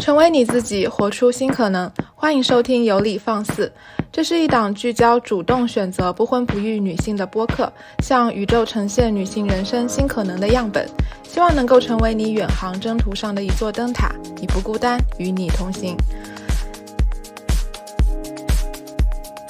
[0.00, 1.90] 成为你自己，活出新可能。
[2.14, 3.66] 欢迎收听《有理放肆》，
[4.10, 7.70] 这是一档聚焦主动选择不婚不育女性的播客，
[8.02, 10.88] 向宇宙呈现女性人生新可能的样本，
[11.22, 14.10] 希望能够成为你远航征途上的一座灯塔。
[14.40, 15.94] 你不孤单，与你同行。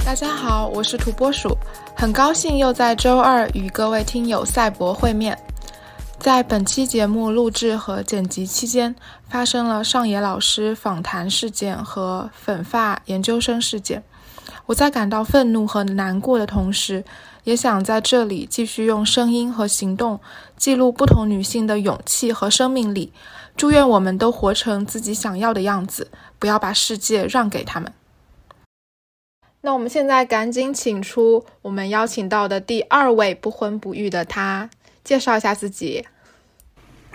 [0.04, 1.56] 大家好，我是土拨鼠，
[1.94, 5.38] 很高兴又在周二与各位听友赛博会面。
[6.20, 8.94] 在本期节目录制和剪辑期间，
[9.30, 14.02] 发生了上野老师访谈事件和粉发研究生事件。
[14.66, 17.02] 我在感到愤怒和难过的同时，
[17.44, 20.20] 也想在这里继续用声音和行动
[20.58, 23.14] 记录不同女性的勇气和生命力。
[23.56, 27.90] 祝愿我们都活成自己想要的样子，不要把世界让给他们。
[29.62, 34.68] 那我们现在赶紧请出我们邀请到的第二位不婚不育的她。
[35.04, 36.04] 介绍一下自己。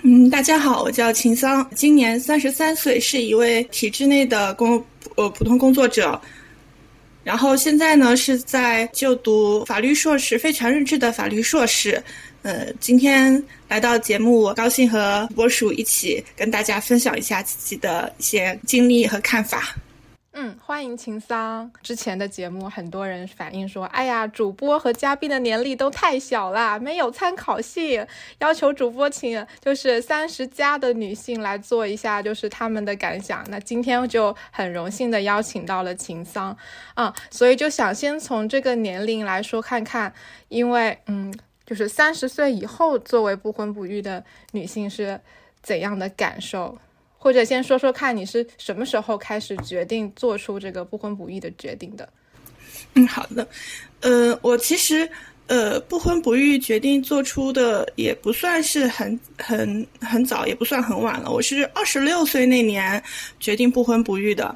[0.04, 4.84] 嗯，大家好，我叫秦桑，今年三十三岁，是一位体制内的工
[5.16, 6.20] 呃普通工作者。
[7.24, 12.04] 然后现在呢是在就读法律硕士，非常认制的法律硕士。
[12.44, 19.76] 呃，今天来到节目，我高兴和博鼠一起跟大家分享一下自己的一些经历和看法。
[20.38, 21.72] 嗯，欢迎秦桑。
[21.82, 28.06] 之前的节目，很多人反映说，哎呀，主播和嘉宾的年龄都太小了，没有参考性，
[28.40, 33.46] 要求主播请就是三十加的女性来做一下，就是他们的感想。
[33.48, 36.56] 那今天就很荣幸的邀请到了秦桑，
[36.96, 40.14] 啊，所以就想先从这个年龄来说看看，
[40.50, 41.34] 因为嗯，
[41.66, 45.22] 就是三十岁以后作为不婚不育的女性是
[45.62, 46.78] 怎样的感受。
[47.26, 52.08] 或者先说说看，你是什么时候开始决定做出这个不婚不育的决定的？
[52.94, 53.48] 嗯，好的。
[54.02, 55.10] 呃，我其实
[55.48, 61.32] 呃不婚不育决定做出的也不算是很很很早，也不算很晚了。
[61.32, 63.02] 我是二十六岁那年
[63.40, 64.56] 决定不婚不育的。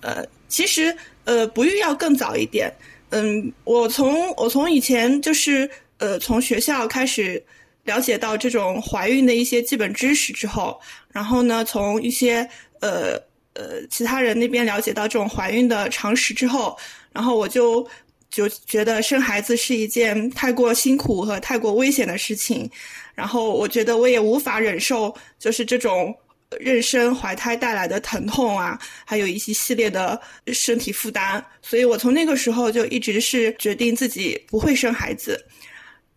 [0.00, 2.68] 呃，其实呃不育要更早一点。
[3.10, 7.40] 嗯，我从我从以前就是呃从学校开始。
[7.88, 10.78] 了解到这种怀孕的一些基本知识之后，
[11.10, 12.46] 然后呢，从一些
[12.80, 13.14] 呃
[13.54, 16.78] 呃其他人那边了解到这种怀孕的常识之后，
[17.14, 17.88] 然后我就
[18.28, 22.70] 就觉得生孩子是一件太过辛苦和太过危险的事情，
[23.14, 26.14] 然后我觉得我也无法忍受就是这种
[26.60, 30.20] 妊娠怀胎带来的疼痛啊，还有一些系列的
[30.52, 35.42] 身体负担，所以我从那个时候就一直是决定自己不会生孩子，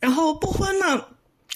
[0.02, 1.06] 然后不婚呢。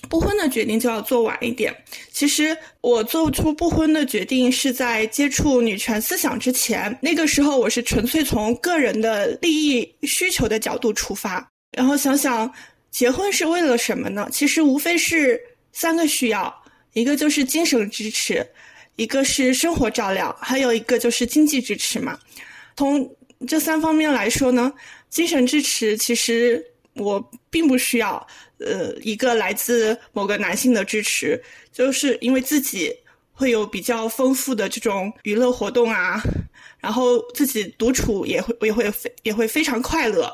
[0.07, 1.75] 不婚的决定就要做晚一点。
[2.11, 12.51] 其实我做出不婚的决定是在接触女权思想之前，那个时候我是纯粹从个人的利益需求的角度出发，然后想想
[12.91, 14.29] 结婚是为了什么呢？
[14.31, 15.41] 其实无非是
[15.73, 16.63] 三个需要，
[16.94, 18.45] 一个就是精神支持，
[18.95, 22.17] 一个是生活照料，还有一个就是经济支持嘛。
[22.77, 23.09] 从
[23.47, 24.72] 这三方面来说呢，
[25.09, 26.63] 精神支持其实
[26.94, 28.25] 我并不需要。
[28.60, 32.96] 呃，一个来自某个男性的支持，就是因为自己
[33.34, 36.22] 会有比较丰富的这种娱乐活动啊，
[36.80, 40.32] 然后自己独处也会也会非也会非常快乐，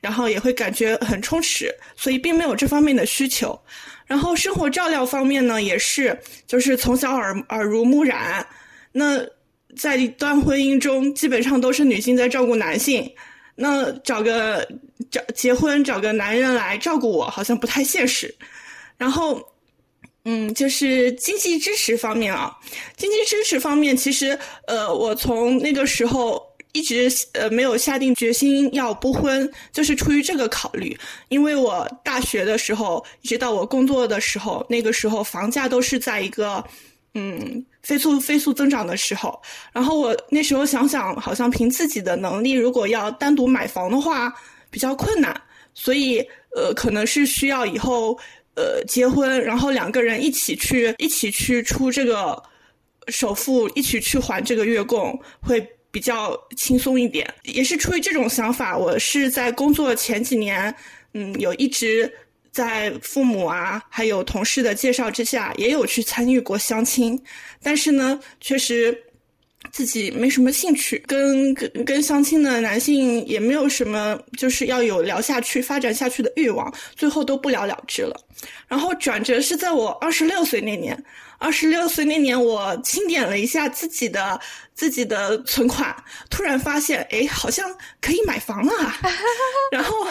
[0.00, 3.58] 然后也会感觉很充实，所以并没有这方面的需求。
[4.06, 8.46] 然后生活照料方面呢，也是就是从小耳耳濡目染，
[8.92, 9.20] 那
[9.76, 13.12] 在一段婚姻中，基本上都是女性在照顾男性。
[13.60, 14.64] 那找个
[15.10, 18.32] 找结婚找个男人来照顾我，好像不太现实。
[18.96, 19.44] 然后，
[20.24, 22.56] 嗯，就是经济支持方面啊，
[22.96, 24.38] 经济支持方面，其实
[24.68, 26.40] 呃，我从那个时候
[26.72, 30.96] 一直呃没有下定决心要不婚，就是出于这个考虑。
[31.28, 36.64] 因为我大学的时候，一直到我工作的时候，那个时候房价都是在一个
[37.14, 37.64] 嗯。
[37.88, 39.40] 飞速飞速增长的时候，
[39.72, 44.30] 然后我那时候想想，好像凭自己的能力，如果要单独买房的话
[44.70, 45.34] 比较困难，
[45.72, 46.18] 所以
[46.54, 48.12] 呃，可能是需要以后
[48.56, 52.42] 呃结婚，然后两个人一起去一起去出这个
[53.06, 57.26] 首付，一起去还这个月供，会比较轻松一点。
[57.44, 60.74] 也是出于这种想法，我是在工作前几年，
[61.14, 62.12] 嗯，有一直。
[62.58, 67.16] 在父母啊，还有同事的介绍之下，也有去参与过相亲，
[67.62, 68.92] 但是呢，确实
[69.70, 78.20] 自己没什么兴趣，跟跟跟相亲的男性也没有什么就是要有聊下去、发展下去的欲望，最后都不了了之了。
[78.66, 81.00] 然后转折是在我二十六岁那年。
[81.38, 84.40] 二十六岁那年，我清点了一下自己的
[84.74, 85.94] 自己的存款，
[86.28, 88.98] 突然发现，哎，好像可以买房了啊。
[89.70, 90.06] 然后，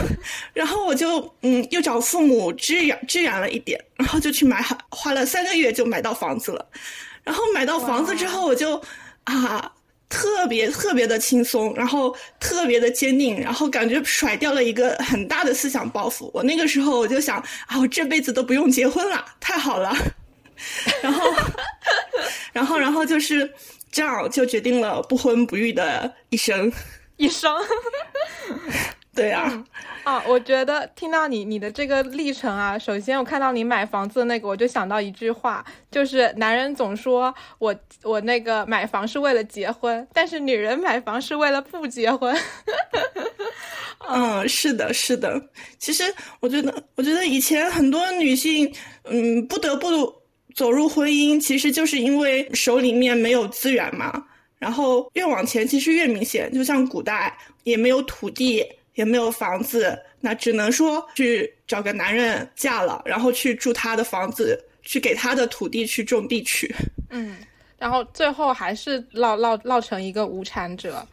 [0.54, 6.66] 然后我就嗯，又找父母支援支援了一点，然后就去买，花了三个月就买到房子了。
[7.26, 8.82] 然后买到房子之后，我就
[9.26, 9.70] 啊，
[10.08, 16.32] 特别特别的轻松，然后特别的坚定，然后感觉甩掉了一个很大的思想包袱。
[16.34, 17.38] 我那个时候我就想
[17.68, 19.94] 啊，我这辈子都不用结婚了，太好了。
[21.02, 21.32] 然后，
[22.54, 23.52] 然后，然后就是
[23.92, 26.72] 这样，就决定了不婚不育的一生，
[27.18, 27.52] 一生。
[29.16, 29.64] 对啊，
[30.04, 42.40] 啊，我觉得听到你你的这个历程啊，首先我看到你买房子的那个，我就想到一句话，就是男人总说我我那个买房是为了结婚，但是女人买房是为了不结婚。
[44.08, 45.42] 嗯，是的，是的。
[45.80, 46.04] 其实
[46.40, 48.72] 我觉得，我觉得以前很多女性，
[49.06, 50.14] 嗯，不得不
[50.58, 54.22] 走入婚姻，其实就是因为手里面没有资源嘛。
[54.60, 58.66] 然后越往前，其实越明显，就像古代也没有土地。
[58.98, 66.76] 也没有房子，那只能说去找个男人嫁了，然后去住他的房子，去给他的土地去种地去。
[67.12, 67.38] 嗯，
[67.78, 71.08] 然后最后还是落落落成一个无产者。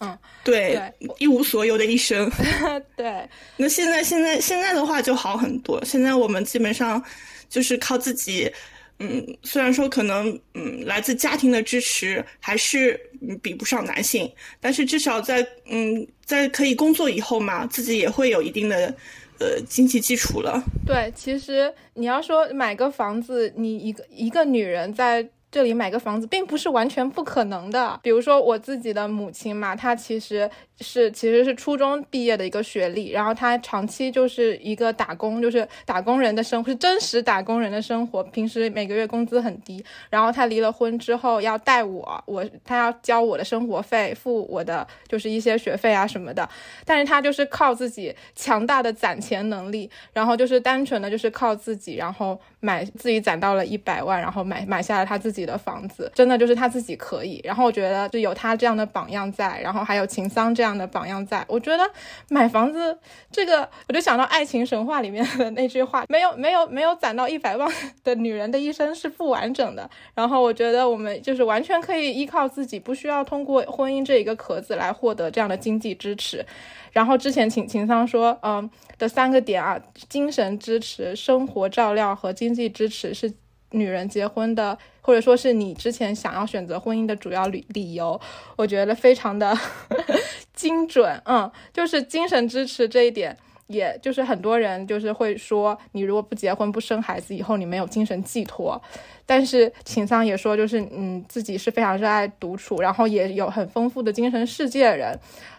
[0.00, 0.80] 嗯，对，
[1.18, 2.26] 一无所有的一生。
[2.96, 3.28] 对。
[3.58, 7.04] 那现在现在现在的话就好很多，现在我们基本上
[7.50, 8.50] 就是靠自己。
[8.98, 12.98] 嗯，虽然说可能嗯来自家庭的支持还是
[13.42, 18.94] 比不上男性，但是至少在嗯在可以工作以后嘛，自己也会有一定的
[19.38, 20.62] 呃经济基础了。
[20.86, 25.28] 对，其实你要说买个房子，你一个一个女人在。
[25.56, 27.98] 这里买个房子并不是完全不可能的。
[28.02, 30.50] 比如说我自己的母亲嘛，她其实
[30.82, 38.22] 是其实是初中毕业的一个学历，然后她长期就是一个打工，就是打工人的生活，是真实打工人的生活。
[38.24, 46.46] 平时每个月工资很低，然后她离了婚之后要带我，我她要交我的生活费，付我的就是一些学费啊什么的。
[46.84, 55.45] 但是她就是靠自己强大的攒钱能力，然后就是单纯的就是靠自己，然后买自己攒到了一百万，然后买买下了她自己。
[55.46, 61.88] 的房子真的就是他自己可以，然后我觉得就有他这样的榜样在，然后还有秦桑这样的榜样在，我觉得
[62.28, 62.98] 买房子
[63.30, 67.72] 这个，我就想到爱情神话里面的那句话，没 有没有没有攒到一百万
[68.02, 69.88] 的女人的一生是不完整的。
[70.14, 76.44] 然后我觉得我们就是完全可以依靠自己，不需要通过婚姻这一个壳子来获得这样的经济支持。
[76.92, 78.68] 然后之前秦秦桑说，嗯
[78.98, 79.78] 的三个点啊，
[80.08, 83.32] 精神支持、生活照料和经济支持是。
[83.72, 88.20] 女人结婚的，或者说是你之前想要选择婚姻的主要理理由，
[88.56, 89.56] 我觉得非常的
[90.54, 91.20] 精准。
[91.24, 93.36] 嗯，就是精神支持这一点，
[93.66, 98.80] 也就是很多人就是会说，你如果不结婚不生孩子，以后你没有精神寄托。
[99.26, 105.18] 但是秦桑也说，就是嗯，自己是非常热爱独处，然后也有很丰富的精神世界的人。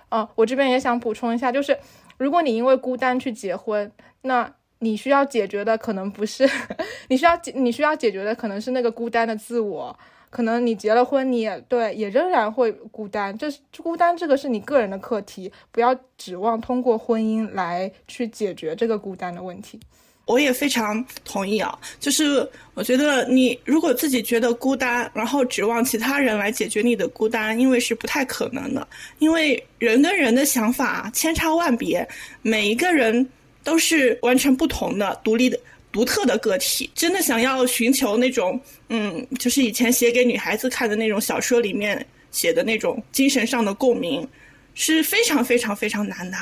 [0.10, 1.78] 嗯，我这边也想补充一下，就是
[2.18, 4.54] 如果你因为孤单去结婚，那。
[4.80, 6.50] 你需要解决的可能不是，
[7.10, 9.98] 你需要解你需要解决的可能是那个孤单的自我。
[10.30, 13.36] 可能你结了婚，你也对，也仍然会孤单。
[13.38, 19.80] 这是孤单，这个是你个人的课题，不要指望通过婚姻来去解决这个孤单的问题。
[20.26, 28.86] 我也非常同意啊，就是我觉得你如果自己觉得孤单，然后指望其他人来解决你的孤单，因为是不太可能的。
[29.20, 32.06] 因为人跟人的想法千差万别，
[32.42, 33.28] 每一个人。
[33.68, 35.60] 都是完全不同的、独立的、
[35.92, 36.90] 独特的个体。
[36.96, 44.26] 真的想要寻求那种，嗯，就是以前写给女孩子看的那种小说里面写的那种精神上的共鸣，
[44.74, 46.38] 是非常非常非常难的。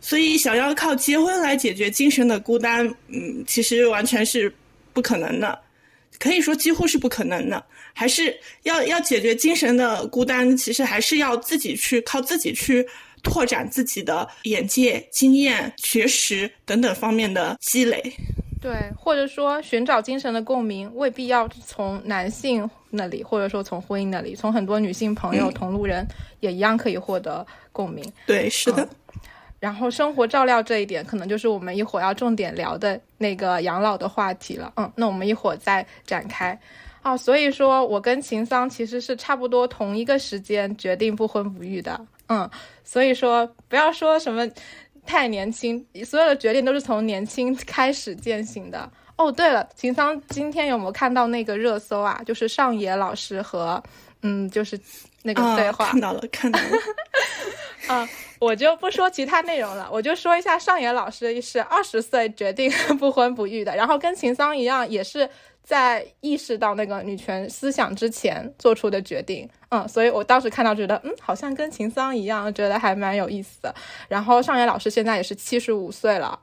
[0.00, 4.50] 所以，想要靠结婚来解决精神的孤单，嗯，其实完全是
[4.94, 5.60] 不可能的，
[6.18, 7.62] 可以说几乎是不可能的。
[7.92, 12.86] 还是要要解决精神的孤单，其实还是要自己去靠自己去。
[13.22, 18.00] 拓展自己的眼界、经验、学识等等方面的积累，
[18.60, 26.06] 对，或者说寻找精神的共鸣，未必要从男性那里，或者说从婚姻那里，从很多女性朋友、同路人
[26.40, 28.04] 也一样可以获得共鸣。
[28.26, 28.88] 对，是的。
[29.58, 34.72] 然后生活照料这一点，可能就是我们一会儿要重点聊的那个养老的话题了。
[34.76, 36.58] 嗯，那我们一会儿再展开。
[37.02, 41.98] 哦，所以说我跟秦桑其实是差不多同一个时间决定不婚不育的。
[42.28, 42.48] 嗯，
[42.84, 44.46] 所以说不要说什么
[45.06, 48.90] 太年轻，所有的决定都是从年轻开始践行的。
[49.16, 52.20] 哦，对了，秦桑今天有没有看到那个热搜啊？
[52.26, 53.82] 就是上野老师和
[54.22, 54.78] 嗯，就是
[55.22, 56.68] 那个对话，看到了，看到了。
[57.88, 65.28] 啊， 我就不说其他内容了，我就说一下上野老师是二十岁决定 不婚不育的，然后跟秦桑一样也是。
[65.70, 73.72] 在意识到那个女权思想之前做出的决定，嗯，所以我当时看到觉得，嗯，好像跟秦桑一样，觉得还蛮有意思的。
[74.08, 76.36] 然后上野老师现在也是七十五岁了，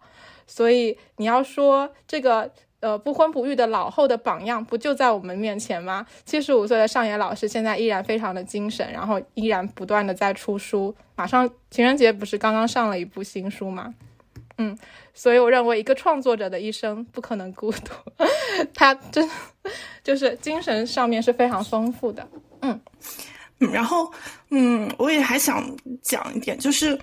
[0.45, 6.05] 所以你要说这个呃不婚不育的老后的榜样不就在我们面前吗？
[6.23, 10.95] 七十五岁的上野老师现在依然非常的精神，然后依然不断的在出书。
[11.17, 13.93] 马上情人节不是刚刚上了一部新书吗？
[14.57, 14.77] 嗯，
[15.13, 17.93] 所以我认为一个创作者的一生不可能孤独，
[18.73, 19.29] 他真
[20.03, 22.27] 就是精神上面是非常丰富的。
[22.61, 22.79] 嗯。
[23.59, 24.11] 嗯，然后，
[24.51, 26.95] 嗯，我也还想讲一点，就是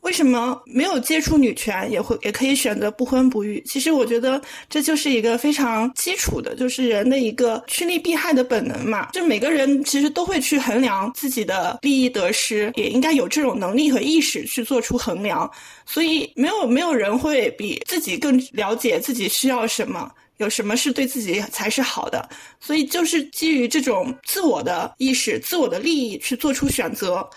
[0.00, 3.62] 为什么没有接触女权也会也可以选择不婚不育？
[3.66, 9.10] 其实我觉得这就是一个非常基础的，就是人的一个趋利避害的本能嘛。
[9.12, 15.50] 就每个人其实都会去衡量自己的利益得失，也应该有这种能力和意识去做出衡量。
[15.84, 20.10] 所以，没有没有人会比自己更了解自己需要什么。
[20.38, 22.26] 有什么是对自己才是好的，
[22.58, 27.28] 所以就是基于这种自我的意识、自我的利益去做出选择。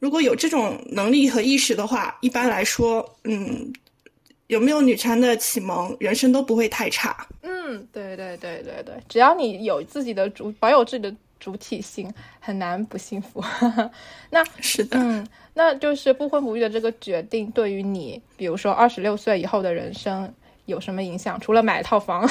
[0.00, 3.72] 如果有这种能力和意识的话，一般来说，嗯，
[4.48, 7.16] 有没有女权的启蒙，人生都不会太差。
[7.42, 13.40] 嗯，对对对对对，只要你有自己的主，保有自己的主体性，很难不幸福。
[14.30, 20.34] 那是的，嗯，那就是不婚不育的这个决定，对于你，比如说二十六岁以后的人生。
[20.66, 21.40] 有什么影响？
[21.40, 22.28] 除了买套房，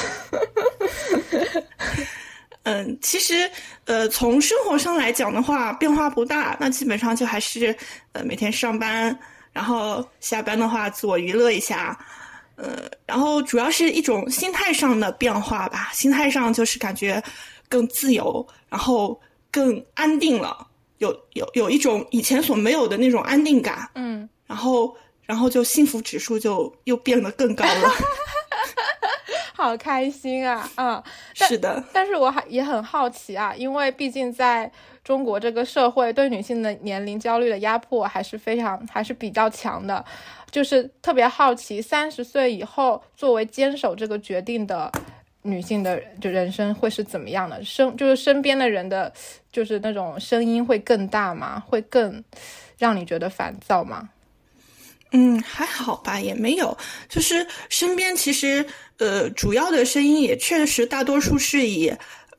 [2.64, 3.50] 嗯，其实，
[3.84, 6.56] 呃，从生活上来讲的话，变化不大。
[6.60, 7.74] 那基本上就还是，
[8.12, 9.18] 呃，每天上班，
[9.52, 11.98] 然后下班的话自我娱乐一下，
[12.56, 15.90] 呃，然后主要是一种心态上的变化吧。
[15.92, 17.22] 心态上就是感觉
[17.68, 19.18] 更自由，然后
[19.50, 20.66] 更安定了，
[20.98, 23.88] 有有有一种以前所没有的那种安定感。
[23.94, 24.96] 嗯，然后。
[25.26, 27.88] 然后就幸福指数就又变得更高了，
[29.60, 30.68] 好开心啊！
[30.76, 31.02] 嗯，
[31.34, 34.70] 是的，但是我还也很好奇啊，因为毕竟在
[35.04, 40.02] 中国这个社会，对女性的年龄焦虑的压迫还是非常还是比较强的，
[40.50, 44.90] 就是特别好奇，三十岁以后作为坚守这个决定的
[45.42, 47.62] 女性的就人生会是怎么样的？
[47.64, 49.12] 身就是身边的人的，
[49.52, 51.62] 就是那种声音会更大吗？
[51.66, 52.24] 会更
[52.78, 54.08] 让你觉得烦躁吗？
[55.12, 56.76] 嗯，还好吧，也没有。
[57.08, 58.64] 就是身边其实，
[59.00, 61.90] 呃，主要的声音也确实大多数是以，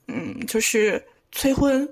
[0.08, 1.89] 嗯，就是催婚，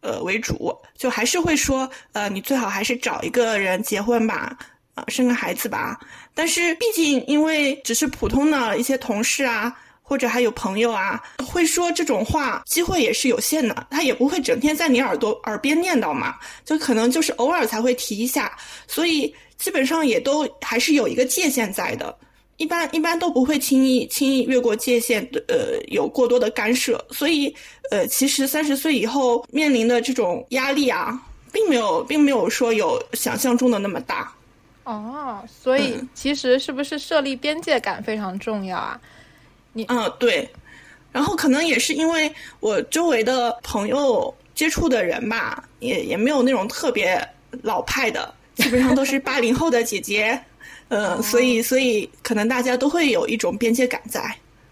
[0.00, 4.56] 呃为主，就还是会说，呃，你最好还是找一个人结婚吧，
[4.94, 5.98] 啊，生个孩子吧。
[6.34, 19.34] 但是毕竟因为只是普通的一些同事啊，或者还有朋友啊，会说这种话，机会也是有限的，他也不会整天在你耳朵耳边念叨嘛，就可能就是偶尔才会提一下，所以。
[19.58, 22.18] 基本上也都还是有一个界限在的，
[22.62, 27.04] 一般一般都不会轻易轻易越过界限，呃，有过多的干涉。
[27.10, 27.52] 所以，
[27.90, 34.32] 呃，其实三十岁以后面临的这种压力啊，并没有并没有说有想象中的那么大。
[34.84, 39.00] 哦，所以其实是不是设立边界感非常重要啊？
[39.72, 40.48] 你嗯对，
[41.10, 47.20] 然后可能也是因为我周围的朋友接触的人吧，也也没有那种特别
[47.62, 48.32] 老派的。
[48.54, 50.38] 基本上都是八零后的姐姐，
[50.92, 54.20] 呃，所以所以可能大家都会有一种边界感在。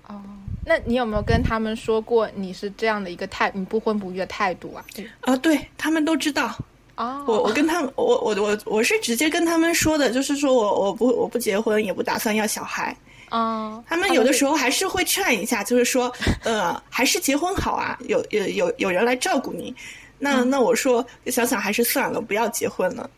[0.07, 0.21] 哦，
[0.67, 4.85] 那你有没有跟他们说过你是这样的一个态，你不婚不育的态度啊？
[5.23, 6.55] 啊，对他们都知道。
[6.97, 12.95] 哦，我我跟他们，我我我我是直接跟他们说的，就是说我我不我不结婚，也不打算要小孩。
[13.31, 16.13] 哦，他们有的时候还是会劝一下，就是说，
[16.45, 19.75] 呃，还是结婚好啊，有有有有人来照顾你。
[20.19, 23.09] 那那我说想想还是算了，不要结婚了。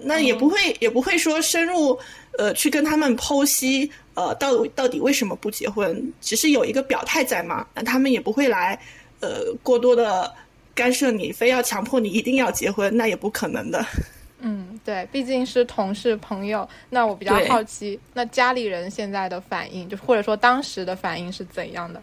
[0.00, 1.98] 那也不会，也不会说深入，
[2.38, 7.66] 呃，去跟他们剖析，呃，到到底为什么不结婚，只是有一个表态在嘛。
[7.74, 8.80] 那他们也不会来，
[9.18, 10.32] 呃，过多的
[10.72, 13.84] 干涉你，非要强迫你一定要结婚，那也不可能的。
[14.38, 16.66] 嗯，对，毕竟是同事朋友。
[16.88, 22.00] 那我比较好奇，那家里人现在的反应，就或者说当时的反应是怎样的？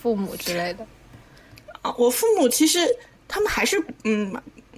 [0.00, 0.86] 父母之类的。
[1.82, 2.78] 啊，我父母其实
[3.26, 4.32] 他们还是，嗯，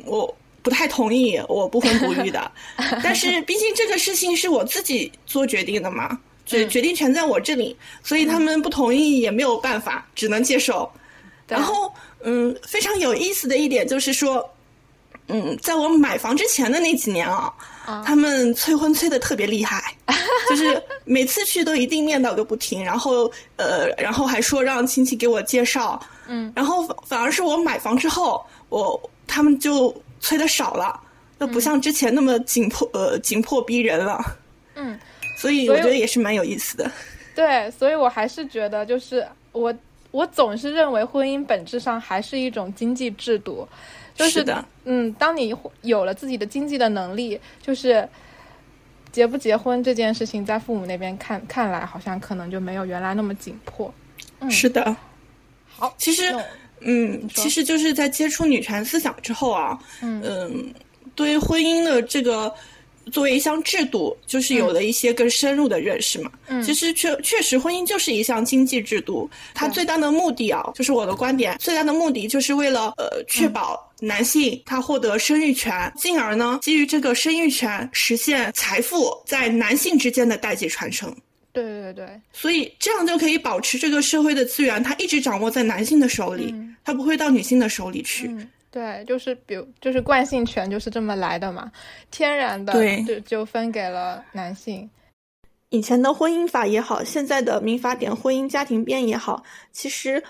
[0.06, 0.34] 我。
[0.66, 2.50] 不太同意我不婚不育的，
[3.00, 10.90] 但是毕竟这个事情是我自己做决定的嘛，决决定权在我这里，所以他们不同意也没有办法，只能接受。
[11.46, 11.92] 然后，
[12.24, 14.44] 嗯，非常有意思的一点就是说，
[15.28, 17.54] 嗯，在我买房之前的那几年啊，
[18.04, 19.94] 他们催婚催的特别厉害，
[20.50, 29.94] 就是每次去都一定念叨个不停，然后呃，然后还说让亲戚给我介绍，嗯，然后反而是我买房之后，我他们就。
[30.26, 31.00] 催的少了，
[31.38, 34.20] 那不像之前那么紧迫呃紧迫逼人了。
[34.74, 34.98] 嗯，
[35.38, 36.90] 所以我觉得也是蛮有意思的。
[37.32, 39.72] 对，所以我还是觉得，就是我
[40.10, 43.68] 我总是认为婚姻本质上还是一种经济制度。
[44.16, 44.64] 就是的。
[44.84, 48.08] 嗯，当你有了自己的经济的能力，就是
[49.12, 53.92] 结不结婚这件事情，在父母那边看看来，好像可能就没有原来那么紧迫。
[54.40, 54.96] 嗯是的。
[55.68, 56.34] 好，其实，
[56.80, 60.72] 嗯，其实就是在接触女权思想之后啊，嗯，
[61.14, 62.52] 对婚姻的这个
[63.12, 66.30] 作为一项制度，就是有了一些更深入的认识嘛。
[66.48, 81.14] 嗯，其实确确实，婚姻就是一项经济制度，它最大的目的啊，就是我的观点，最大的目的就是为了呃确保男性他获得生育权，进而呢，基于这个生育权实现财富在男性之间的代际传承。
[81.62, 88.30] 对对对，所以这样就可以保持这个社会的资源，它一直掌握在男性的手里，它不会到女性的手里去。
[88.70, 91.72] 对，就是比如就是惯性权就是这么来的嘛，
[92.10, 94.88] 天然的就就分给了男性。
[95.70, 100.22] 以前的婚姻法也好，现在的民法典婚姻家庭编也好，其实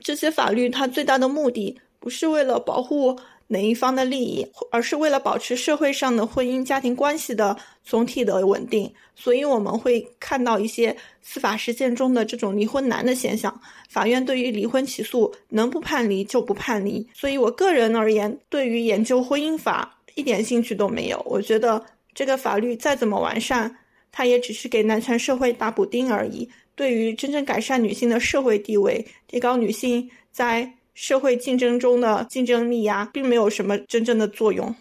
[0.00, 3.18] 这些法律它最大的目的不是为了保护。
[3.48, 13.58] 哪一方的利益，而是为了保持社会上的婚姻家庭关系的总体的稳定，所以我们会看到一些司法实践中的这种离婚难的现象。
[13.88, 17.04] 法院对于离婚起诉能不判离就不判离。
[17.14, 21.20] 所以我个人而言，对于研究婚姻法一点兴趣都没有。
[21.24, 21.82] 我觉得
[22.14, 23.74] 这个法律再怎么完善，
[24.12, 26.46] 它也只是给男权社会打补丁而已。
[26.74, 34.74] 对于真正改善女性的社会地位，提高女性在社会竞争中的竞争力呀，并没有什么真正的作用。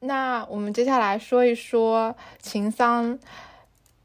[0.00, 3.18] 那我们接下来说一说秦桑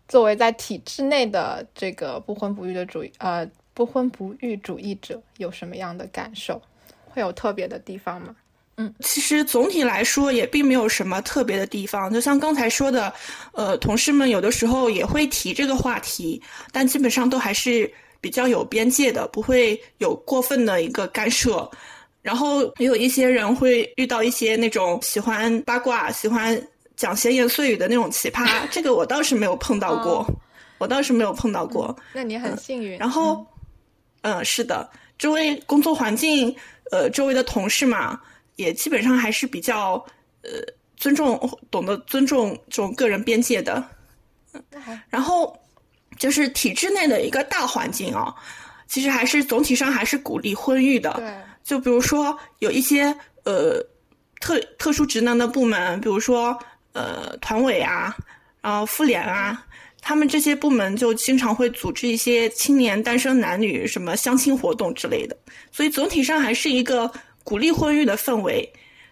[0.07, 6.61] 作为在体制内的这个不婚不育的主呃不婚不育主义者有什么样的感受？
[7.09, 8.33] 会有特别的地方吗？
[8.77, 12.13] 嗯，其实总体来说也并没有什么特别的地方。
[12.13, 13.13] 就像刚才说的，
[13.51, 17.91] 呃，同事们有的时候也会提这个话题，但基本上都还是。
[18.19, 21.69] 比较有边界的，不会有过分的一个干涉，
[22.21, 26.61] 然后也有一些人会遇到一些那种喜欢八卦、喜欢
[26.95, 30.25] 讲闲言碎语的那种奇葩，这个我倒是没有碰到过，
[30.77, 31.95] 我倒是没有碰到过。
[32.13, 32.97] 那你很幸运。
[32.97, 33.45] 然后，
[34.21, 36.55] 嗯，是的，周围工作环境，
[36.91, 38.19] 呃，周围的同事嘛，
[38.55, 39.93] 也基本上还是比较
[40.41, 40.49] 呃
[40.95, 41.39] 尊重、
[41.69, 43.83] 懂得尊重这种个人边界的。
[45.09, 45.57] 然后。
[46.17, 48.33] 就是体制内的一个大环境啊，
[48.87, 51.13] 其实还是总体上还是鼓励婚育的。
[51.17, 53.81] 对，就比如说有一些呃
[54.39, 56.57] 特特殊职能的部门，比如说
[56.93, 58.15] 呃团委啊，
[58.61, 59.65] 然后妇联啊，
[60.01, 65.37] 他们这些部门就经常会组织一些青年单身男女什么相亲活动之类的。
[65.71, 67.11] 所以总体上还是一个
[67.43, 68.67] 鼓励婚育的氛围。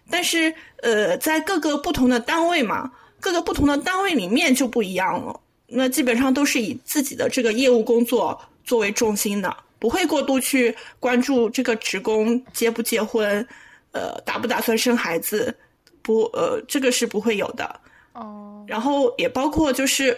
[0.09, 5.39] 但是呃，在各个不同的单位嘛，各个不同的单位里面就不一样了。
[5.67, 13.45] 那基本上都是以自己的这个业务工作作为重心的，不会过度去关注这个职工结不结婚，
[13.91, 15.56] 呃，打不打算生孩子，
[16.01, 17.80] 不，呃，这个是不会有的。
[18.13, 18.63] 哦。
[18.67, 20.17] 然后也包括就是，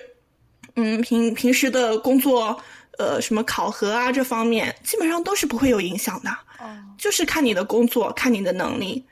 [0.75, 2.61] 嗯，平平时的工作，
[2.97, 6.29] 呃，什么考核啊这方面，基本上都是不会有影响的。
[6.59, 6.65] 哦。
[6.97, 9.03] 就是看你的工作，看你的能力，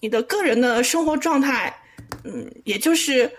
[0.00, 1.74] 你的个人的生活状态，
[2.24, 3.30] 嗯，也就是，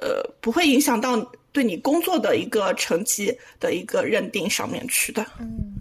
[0.00, 1.32] 呃，不会影响到。
[1.52, 5.72] 对你工作的一个成绩的一个认定上面去的，嗯，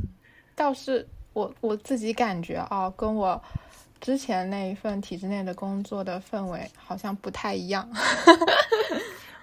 [0.56, 3.42] 倒是我我自己感觉啊，跟我
[4.00, 7.88] 之前那一份体制内的工作的氛围好像不太一样。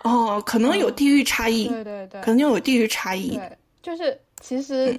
[0.03, 3.37] 哦，可能有地域差异，对对对，可能有地域差异。
[3.37, 4.99] 对，就是其实，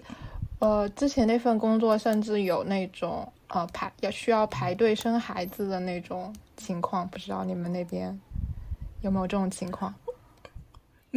[0.59, 8.19] 呃，之前那份工作甚至有那种呃排要需要排队生孩子的那种情况，不知道你们那边
[9.01, 9.93] 有没有这种情况？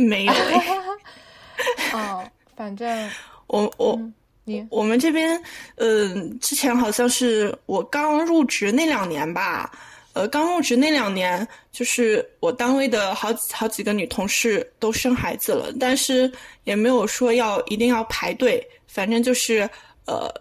[0.06, 0.32] 没有，
[1.92, 2.24] 哦，
[2.56, 3.10] 反正
[3.48, 4.00] 我我
[4.44, 5.40] 你我们这边，
[5.74, 9.70] 嗯，之前好像是我刚入职那两年吧，
[10.12, 16.30] 呃，刚入职那两年，就是我单位的好几好几个女同事都生孩子了，但是
[16.64, 19.68] 也没有说要一定要排队，反正就是
[20.06, 20.32] 呃，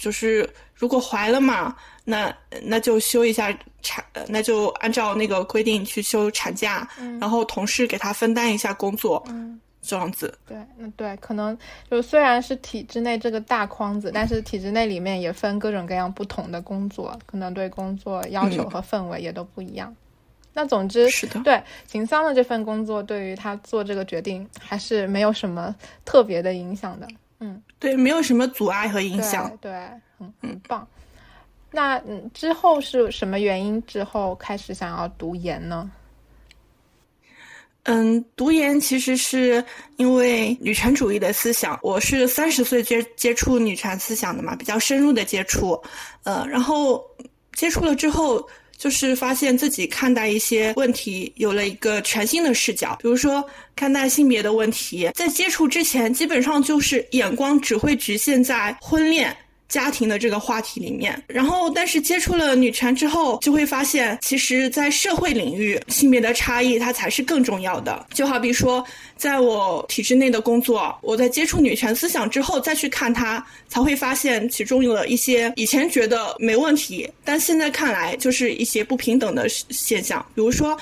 [0.00, 1.76] 就是如果怀了嘛。
[2.02, 6.88] 那那就休一下产，那就按照那个规定去休产假，
[7.20, 9.22] 然后同事给他分担一下工作，
[9.80, 10.36] 这样子。
[10.44, 11.56] 对，那对，可能
[11.88, 19.94] 就虽然是体制内这个大框子，但是体制内里面也分各种各样不同的工作，可能对工作要求和氛围也都不一样。
[20.52, 25.72] 那总之，是的，对秦桑的这份工作，对于他做这个决定还是没有什么
[26.04, 27.06] 特别的影响的。
[27.40, 29.50] 嗯，对，没有什么阻碍和影响。
[29.60, 29.72] 对，
[30.18, 30.86] 很很棒。
[31.70, 33.84] 那嗯，之后是什么原因？
[33.86, 35.90] 之后开始想要读研呢？
[37.84, 39.64] 嗯，读研其实是
[39.96, 41.78] 因为女权主义的思想。
[41.82, 45.82] 我是三十岁接接触女权思想的嘛，比较深入的接触。
[46.24, 47.02] 呃，然后
[47.54, 48.46] 接触了之后，
[48.80, 52.96] 就是发现自己看待一些问题有了一个全新的视角。
[53.02, 53.44] 比如说，
[53.76, 59.36] 看待性别的问题，在接触之前，基本上就是眼光只会局限在婚恋。
[59.70, 68.04] 家庭的这个话题里面，然后但是接触了女权之后，就会发现，其实，在社会领域，性别的差异它才是更重要的。
[68.12, 68.84] 就好比说，
[69.16, 80.20] 在我体制内的工作，我在接触女权思想之后再去看它，才会发现其中有一些以前觉得没问题，但现在看来就是一些不平等的现象。
[80.34, 80.76] 比如说，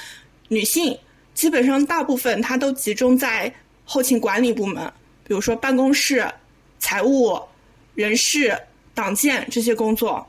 [0.48, 0.96] 女性
[1.34, 3.52] 基本上大部分她都集中在
[3.84, 4.90] 后勤管理部门，
[5.26, 6.26] 比如说办公室、
[6.78, 7.38] 财务、
[7.94, 8.58] 人事。
[8.98, 10.28] 党建这些工作，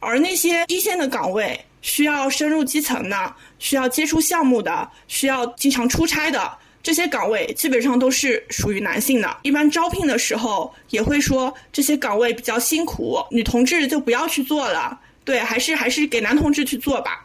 [0.00, 6.50] 而那些一线的岗位需要深入基层的、需要接触项目的、需要经常出差的
[6.82, 9.36] 这些岗位，基本上都是属于男性的。
[9.42, 14.98] 一般招聘的时候也会说这些岗位比较辛苦，女同志就不要去做了。
[15.22, 17.22] 对，还是还是给男同志去做吧。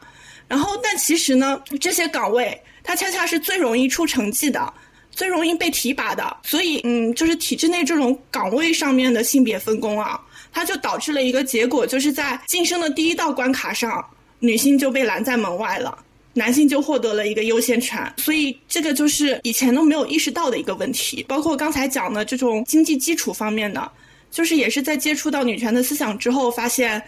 [0.49, 4.73] 然后，但其实呢，这些岗位它恰恰是最容易出成绩的，
[5.09, 6.35] 最容易被提拔的。
[6.43, 10.19] 所以，嗯，就是体制内这种岗位上面的性别分工啊。
[10.53, 14.05] 它就导致了一个结果，就是在晋升的第一道关卡上，
[14.39, 15.97] 女性就被拦在门外了，
[16.33, 18.13] 男性就获得了一个优先权。
[18.17, 21.23] 所以这个就是以前都没有意识到的一个问题。
[21.27, 23.89] 包括刚才讲的这种经济基础方面的，
[24.29, 27.01] 就是也是在接触到女权的思想之后，发现，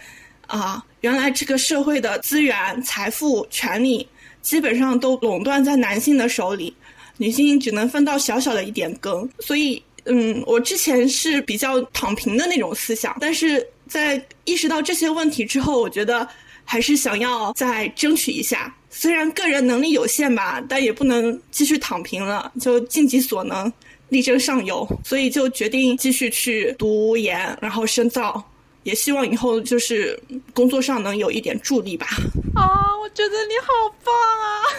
[0.46, 4.08] 啊，原来这个社会的资源、财富、权利
[4.40, 6.74] 基本上都垄断在男性的手里，
[7.18, 9.28] 女性只能分到小小的一点羹。
[9.40, 9.82] 所以。
[10.06, 16.28] 嗯，我之前是比较躺平的那种思想，但是在意识到这些问题之后，我觉得
[16.64, 18.74] 还是想要再争取一下。
[18.90, 23.72] 虽然个人能力有限吧，但也不能继续躺平了，就尽己所能，
[24.08, 24.86] 力争上游。
[25.02, 28.40] 所以就决定继续去读研，然后深造，
[28.84, 30.16] 也希望以后就是
[30.52, 32.06] 工作上能有一点助力吧。
[32.54, 32.70] 啊，
[33.02, 34.62] 我觉得你好棒啊！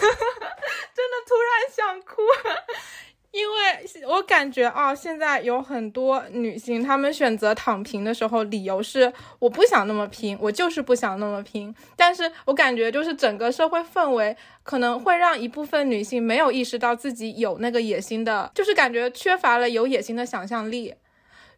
[0.96, 2.22] 真的突然想哭。
[3.36, 11.74] 因为我感觉啊，现在有很多女性，她们选择躺平的时候，理由是我不想那么拼，我就是不想那么拼。
[11.94, 20.94] 但是我感觉就是整个社会氛围可能会让一部分女性没有意识到自己有那个野心的，就是感觉缺乏了有野心的想象力。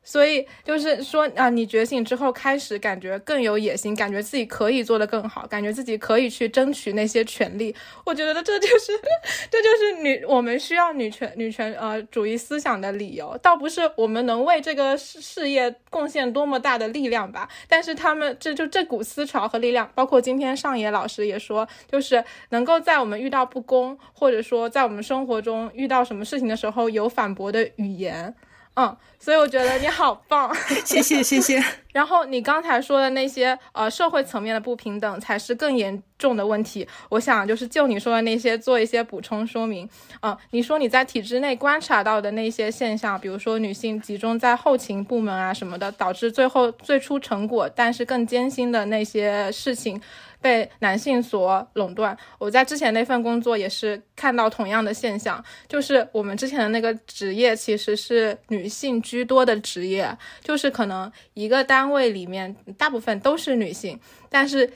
[0.09, 7.75] 所以就是说啊，你觉醒之后开始感觉更有野心，感觉自己可以做得更好，感觉自己可以去争取那些权利。
[8.07, 8.92] 我觉得这就是
[9.53, 17.47] 这就是女我们需要女权女权呃主义思想的理由，倒不是我们能为这个事事业贡献多么大的力量吧。
[17.68, 28.35] 但是他们这就这股思潮和力量，包括今天上野老师也说，就是能够在我们遇到不公，或者说在我们生活中遇到什么事情的时候有反驳的语言。
[28.80, 31.60] 嗯，所以我觉得你好棒，谢 谢谢谢。
[31.92, 36.86] 然后你刚才说的那些呃社会层面的不平等才是更严重的问题。
[37.08, 39.88] 我想就是就你说的那些做一些补充说明。
[40.22, 50.00] 嗯，你说你在体制内观察到的那些现象，比如说女性集中在后勤部门啊什么的，导致最后最初成果但是更艰辛的那些事情。
[50.40, 52.16] 被男性所垄断。
[52.38, 63.98] 我在之前那份工作也是看到同样的现象，就是我们之前的那个职业其实是女性居多的职业，就是可能一个单位里面大部分都是女性，
[64.29, 64.72] 但是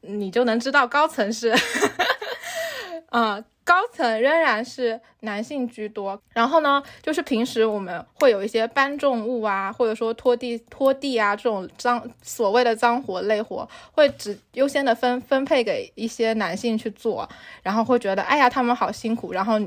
[0.00, 1.54] 你就能知道高层是，
[3.10, 3.44] 啊。
[3.70, 17.28] 高层仍然是男性居多，然后呢，就是平时我们会有一些搬重物啊，或者说拖地、拖地啊这种脏所谓的脏活累活，会只优先的分分配给一些男性去做，
[17.62, 19.60] 然后会觉得哎呀他们好辛苦，然后。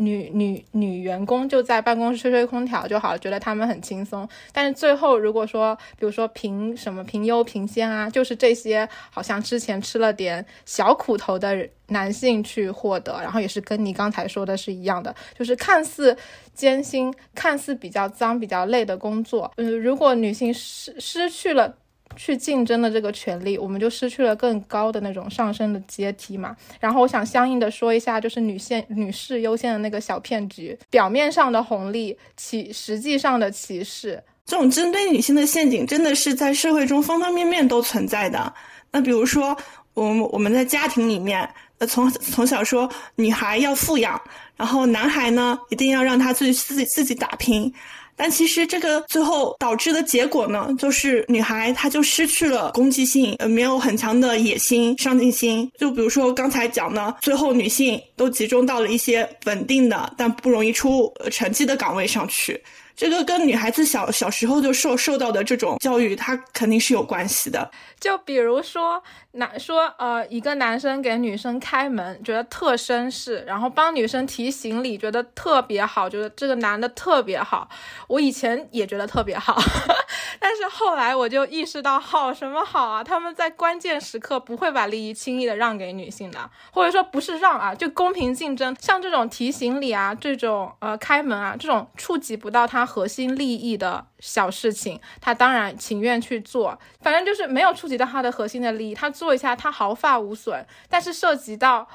[0.00, 4.28] 女女女员工就在办公室吹吹空调就好了，觉得他们很轻松。
[4.52, 16.16] 但是最后如果说，比如说评什么评优评先啊，就是这些好像之前吃了点小苦头的男性去获得，然后也是跟你刚才说的是一样的，就是看似
[16.54, 21.76] 艰辛、看似比较脏、比较累的工作，嗯，如果女性失失去了。
[22.16, 26.56] 去竞争的这个权利，我们就失去了更高的那种上升的阶梯嘛。
[26.80, 38.52] 然后我想相应的说一下，就是女性女士优先的那个小骗局，表面上的红利，其实际上的歧视，这种针对女性的陷阱，真的是在社会中方方面面都存在的。
[38.90, 39.56] 那比如说，
[39.94, 44.20] 我们我们在家庭里面，呃，从从小说女孩要富养，
[44.56, 47.72] 然后男孩呢，一定要让他自己自己自己打拼。
[48.22, 55.66] 但其实这个最后导致的结果呢，就是女孩她就失去了攻击性，呃，没有很强的野心、上进心。
[55.78, 62.62] 就比如说刚才讲的，最后女性都集中到了一些稳定的但不容易出成绩的岗位上去。
[63.00, 67.70] 这个跟女孩子小小时候就受受到的这种教育，它肯定是有关系的。
[67.98, 77.70] 就比如说，男说呃，一个男生给女生开门，觉得特绅士，然后帮女生提行李，觉得特别好，觉得这个男的特别好。
[78.06, 79.58] 我以前也觉得特别好，
[80.38, 83.02] 但是后来我就意识到，好什么好啊？
[83.02, 88.76] 他们在关键时刻不会把利益轻易的让给女性的，或者说不是让啊，就公平竞争。
[88.78, 92.89] 像这种提行李啊，这种呃开门啊，这种触及不到他。
[92.90, 100.66] 核心利益的小事情，他当然情愿去做，反正就是没有触及到他的核心的利益，他做一下他毫发无损。
[100.88, 101.86] 但是涉及到，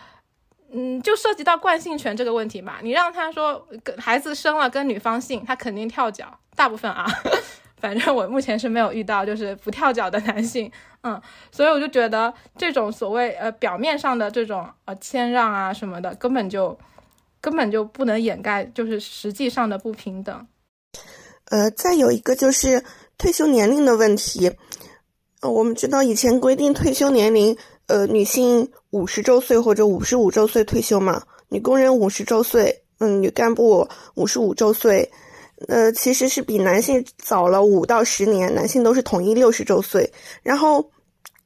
[0.72, 6.40] 嗯，就涉及到惯性权这个问题嘛，你让他说跟孩子生了跟女方姓，他肯定跳脚。
[6.56, 7.06] 大部分啊，
[7.76, 10.72] 反正我目前是没有遇到就是不跳脚的男性，
[11.04, 16.80] 嗯，所以我就觉得这种所谓呃表面上的这种呃谦让啊什么的，根本就
[17.42, 20.48] 根本就不能掩盖就是实际上的不平等。
[21.50, 22.84] 呃，再有一个就是
[23.18, 24.52] 退休年龄的问题。
[25.42, 27.56] 呃，我们知道以前规定退休年龄，
[27.88, 35.08] 呃，女性五十周岁或者五十五周岁退休嘛，女工人五十周岁，嗯，女干部五十五周岁，
[35.68, 40.12] 呃，其实是比男性早了五到十年，男性都是统一六十周岁。
[40.42, 40.90] 然后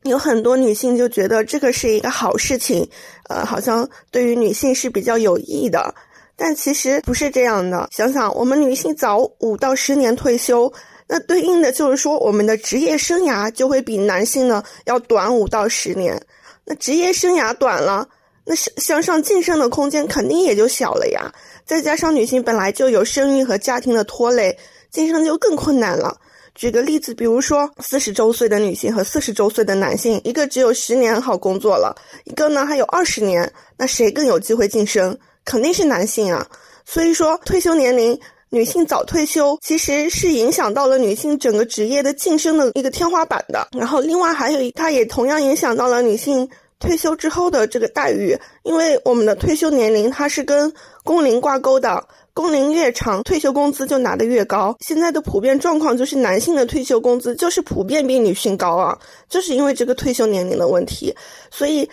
[0.03, 2.89] 有很多女性就觉得这个是一个好事情，
[3.27, 5.93] 呃，好像对于女性是比较有益的。
[6.41, 7.89] 但其实不是这样的。
[7.91, 10.71] 想想，我们女性早五到十年退休，
[11.05, 16.17] 那对应的就是说，我们的职业生涯就会比男性呢要短五到十年。
[16.63, 18.07] 那职业生涯短了，
[18.45, 21.29] 那向向上晋升的空间肯定也就小了呀。
[21.65, 24.57] 再加上女性本来就有生育和家庭的拖累，
[24.89, 26.17] 晋升就更困难了。
[26.55, 35.17] 举个例子，比如说四十周岁的女性和四十周岁的男性，一个只有十年好工作了，一个呢还有二十年，那谁更有机会晋升？
[35.49, 36.47] 肯定是男性啊，
[36.85, 38.19] 所以说退休年龄
[38.51, 43.67] 女性早退休，其实是影响到了女性整个职业的晋升的一个天花板的。
[43.71, 50.71] 然后另外还有一，它也同样影响到了女性退休之后的这个待遇，因为我们的退休年龄它是跟
[51.03, 54.77] 工龄挂钩的，工龄越长，退休工资就拿得越高。
[54.81, 58.95] 现在的普遍状况就是男性的退休工资就是普遍比女性高啊，
[59.27, 61.11] 就是因为这个退休年龄的问题，
[61.49, 61.89] 所以。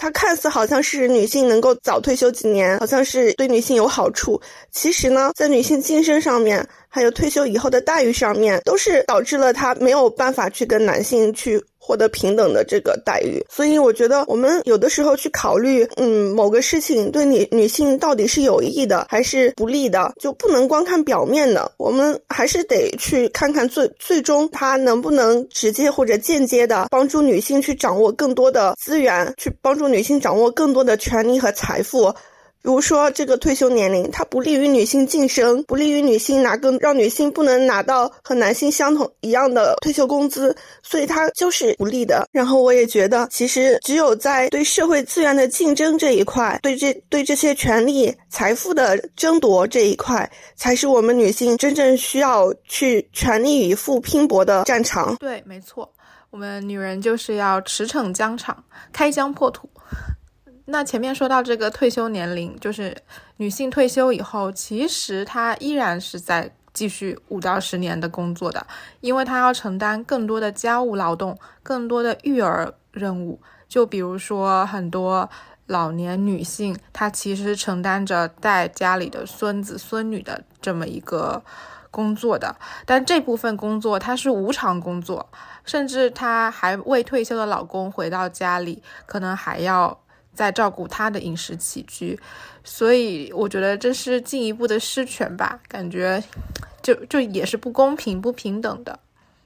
[0.00, 4.40] 它看似好像是女性能够早退休几年，好像是对女性有好处。
[4.70, 11.62] 其实呢，在女性晋升上面，还有退休以后的待遇上面，都是导致了她没有办法去跟男性去。
[11.82, 32.14] 获得平等的这个待遇，所以我觉得我们有的时候去考虑，嗯，某个事情对女女性到底是有益的还是不利的，就不能光看表面的，我们还是得去看看最最终它能不能直接或者间接的帮助女性去掌握更多的资源，去帮助女性掌握更多的权利和财富。
[32.62, 42.28] 比如说，这个退休年龄它不利于女性晋升，不利于女性拿更让女性不能拿到和男性相同一样的退休工资，所以它就是不利的。
[42.30, 55.16] 然后我也觉得，其实只有在对社会资源的竞争这一块，对这对这些权利、财富的争夺这一块，才是我们女性真正需要去全力以赴拼搏的战场。
[55.16, 55.90] 对，没错，
[56.28, 59.66] 我们女人就是要驰骋疆场，开疆破土。
[60.70, 62.96] 那前面说到这个退休年龄，就是
[63.38, 68.64] 女性退休以后，其实她依然是在继续五到十年的工作的，
[69.00, 73.40] 因为她要承担更多的家务劳动，更多的育儿任务。
[73.68, 75.28] 就比如说很多
[75.66, 81.42] 老年女性，她其实承担着带家里的孙子孙女的这么一个
[81.90, 82.54] 工作的，
[82.86, 85.28] 但这部分工作她是无偿工作，
[85.64, 90.00] 甚至她还未退休的老公回到家里，可能还要。
[90.40, 92.18] 在照顾他的饮食起居，
[92.64, 96.22] 所以我觉得这是进一步的失权吧，感觉
[96.82, 98.98] 就就也是不公平、不平等的。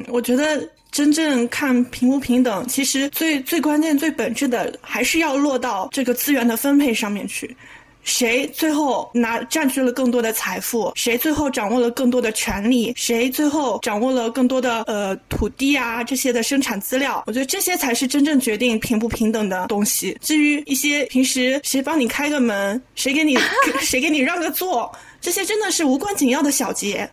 [0.07, 7.57] 我觉得真正看平不平等，其实最最关键、最本质的，还是要落到这个资源的分配上面去。
[8.05, 10.93] 谁最后拿占据了更多的财富？
[10.95, 12.93] 谁最后掌握了更多的权利？
[12.97, 17.25] 谁最后掌握了更多的呃土地啊这些的生产资料？
[17.27, 20.17] 我觉得这些才是真正决定平不平等的东西。
[20.21, 23.37] 至于一些平时谁帮你开个门，谁给你
[23.81, 27.09] 谁给你让个座，这些真的是无关紧要的小节。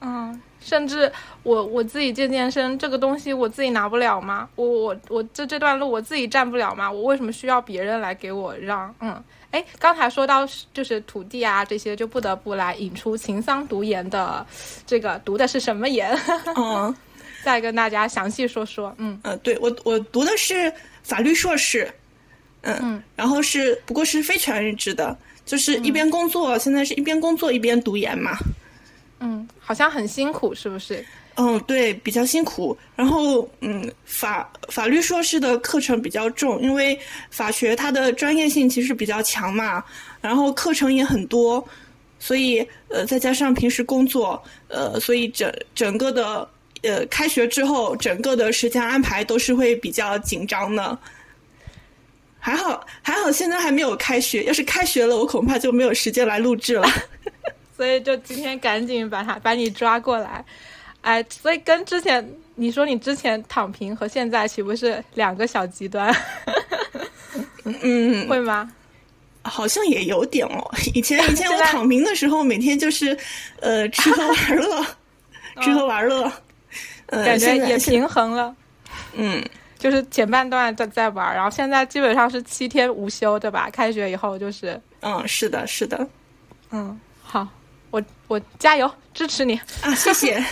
[0.00, 1.10] 嗯，甚至
[1.42, 4.48] 我我自己健健身这个东西我自己拿不了吗？
[4.54, 6.88] 我我我这这段路我自己站不了吗？
[6.88, 8.94] 我为什么需要别人来给我让？
[9.00, 9.20] 嗯。
[9.52, 14.44] 哎，刚才说到就是土地啊这些，就不得不来引出秦桑读研的，
[14.86, 16.14] 这个读的是什么研？
[16.56, 16.94] 嗯，
[17.44, 18.94] 再跟大家详细说说。
[18.98, 20.70] 嗯嗯，对我我读的是
[21.02, 21.90] 法律硕士，
[22.62, 28.36] 嗯嗯，然后是不过是非全日制的，就是一边工作，现在是一边工作一边读研嘛。
[29.20, 31.02] 嗯，好像很辛苦，是不是？
[31.36, 32.76] 嗯，对，比较辛苦。
[32.94, 36.98] 然后，嗯，法法律硕士的课程比较重，因为
[37.30, 39.84] 法学它的专业性其实比较强嘛，
[40.20, 41.62] 然后课程也很多，
[42.18, 46.48] 所以呃，再加上平时工作，呃，所以整整个的
[46.82, 50.98] 呃，开学之后，整个的时间安排都是会比较紧张的。
[52.38, 54.44] 还好，还好，现在还没有开学。
[54.44, 56.88] 要是开学了，我恐怕就没有时间来录制了。
[57.76, 60.44] 所以就今天赶紧把他把你抓过来。
[61.06, 66.12] 哎，所以跟之前你说你之前躺平和现在岂不是两个小极端？
[67.62, 68.68] 嗯，会吗？
[69.44, 70.68] 好像也有点哦。
[70.94, 73.16] 以前以前我 躺平的时候，每天就是
[73.60, 74.84] 呃吃喝玩乐，
[75.62, 76.32] 吃喝玩 乐，
[77.06, 78.52] 呃，感觉也平衡了。
[79.12, 79.40] 嗯，
[79.78, 83.70] 就是前半段在在玩，然后现在基本上是七天无休，对吧？
[83.72, 84.80] 开学以后就是。
[85.02, 86.04] 嗯，是的，是的。
[86.72, 87.46] 嗯，好，
[87.92, 89.94] 我我加油支持你啊！
[89.94, 90.42] 谢谢。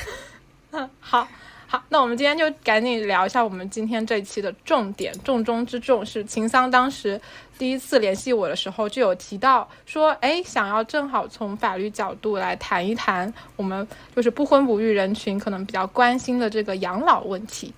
[1.00, 1.26] 好
[1.66, 7.20] 好，那我们今天就赶紧聊一下我们今天这一期的重点，重中之重是秦桑当时
[7.58, 17.72] 第一次联系我的时候就有提到说，哎，想要正好从法律角度来谈一谈我们就是不婚不育人群可能比较关心的这个养老问题。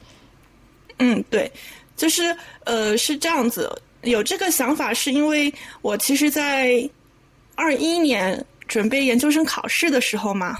[0.99, 1.51] 嗯，对，
[1.97, 3.71] 就是呃是这样子，
[4.03, 6.91] 有这个想法是因为我其实，在
[7.55, 10.57] 二一年准备研究生考试的时候嘛。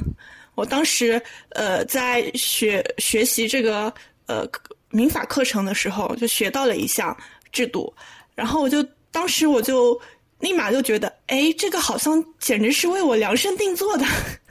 [0.57, 3.93] 我当时呃在学学习这个
[4.27, 4.45] 呃
[4.91, 7.17] 民法课程的时候，就学到了一项
[7.53, 7.95] 制度，
[8.35, 9.97] 然后我就当时我就
[10.41, 14.05] 立马就觉得，哎，这个好像简直是为我量身定做的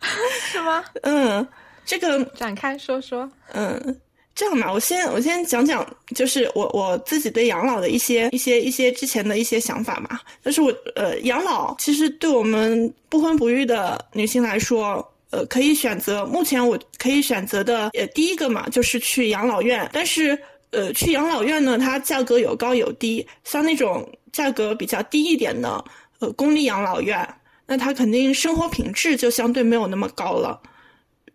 [0.50, 0.84] 是吗？
[1.02, 1.46] 嗯，
[1.84, 4.00] 这个展开说说，嗯。
[4.38, 10.20] 这样嘛，我先我先讲讲，就是我我自己对养老的一些一些一些之前的一些想法嘛。
[10.44, 16.24] 但是我呃，养老其实对我们不婚不育的女性来说，呃，可以选择。
[16.24, 19.90] 目前我可以选择的呃，第一个嘛，就是去养老院。
[19.92, 20.38] 但是
[20.70, 23.26] 呃，去养老院呢，它价格有高有低。
[23.42, 25.84] 像那种价格比较低一点的
[26.20, 27.28] 呃公立养老院，
[27.66, 30.60] 那它肯定生活品质就相对没有那么高了。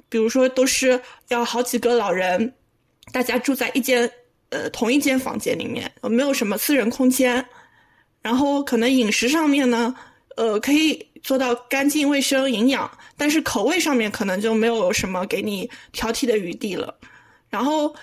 [0.08, 2.54] 比如说，都是要好几个老人。
[3.12, 4.10] 大家住在一间
[4.50, 7.46] 呃同一间房间里面，没有什么私人空间，
[8.22, 9.94] 然后可能饮食上面呢，
[10.38, 16.96] 呃可以做到干净卫生营养，但是口味上面可能就没有什么给你挑剔的余地了。
[17.50, 17.94] 然后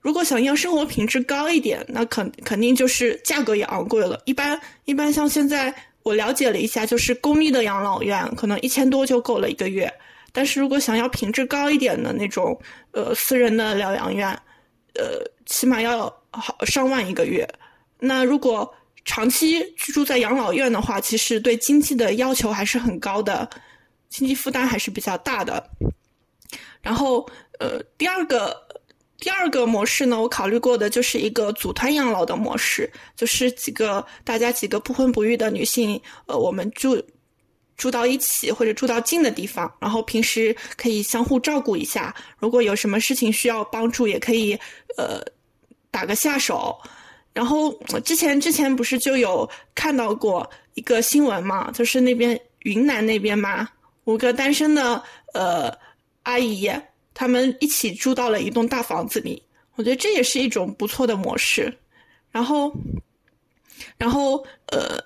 [0.00, 4.20] 如果想要生活品质高一点，那肯肯定就是价格也昂贵了。
[4.26, 9.92] 一般一般像现在我了解了一下，就是公立的养老院可能一千多就够了一个月。
[10.32, 12.56] 但是如果想要品质高一点的那种，
[12.96, 14.26] 呃，私人的疗养院，
[14.94, 17.46] 呃，起码要好上万一个月。
[17.98, 23.46] 那如果长期居住在养老院的话，其实对经济的要求还是很高的，
[24.08, 25.62] 经济负担还是比较大的。
[26.80, 27.28] 然后，
[27.58, 28.56] 呃，第二个
[29.18, 36.96] 第二个模式呢，我考虑过的就是一个组团养老的模式，就是几个大家几个不婚不育的女性，呃，我们住。
[37.76, 42.14] 住到一起或者住到近的地方，然后平时可以相互照顾一下。
[42.38, 44.58] 如果有什么事情需要帮助，也可以
[44.96, 45.22] 呃
[45.90, 46.78] 打个下手。
[47.34, 47.70] 然后
[48.02, 53.68] 之前之前不是就有看到过一个新闻嘛，就是那边云南那边嘛，
[54.04, 55.02] 五个单身的
[55.34, 55.70] 呃
[56.22, 56.70] 阿姨，
[57.12, 59.42] 他们一起住到了一栋大房子里。
[59.74, 61.70] 我觉得这也是一种不错的模式。
[62.30, 62.72] 然后，
[63.98, 64.98] 然后呃。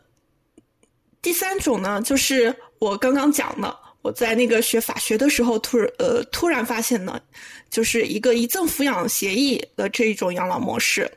[1.23, 7.21] 第三种呢，就是我刚刚讲的，我在那个学法学的时候，突呃突然发现呢，
[7.69, 11.11] 就是一个遗赠抚养协议的这一种养老模式。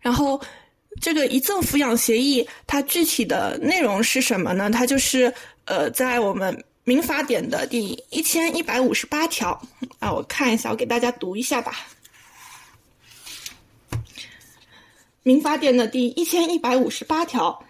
[0.00, 0.38] 然后，
[1.00, 4.68] 这个遗赠抚养协议它具体的内容是什么呢？
[4.70, 5.32] 它就是
[5.64, 9.50] 呃，在我们民法典的第一千一百五十八条
[9.98, 11.74] 啊，我看一下，我给大家读一下吧。
[15.22, 17.64] 民法典的第一千一百五十八条。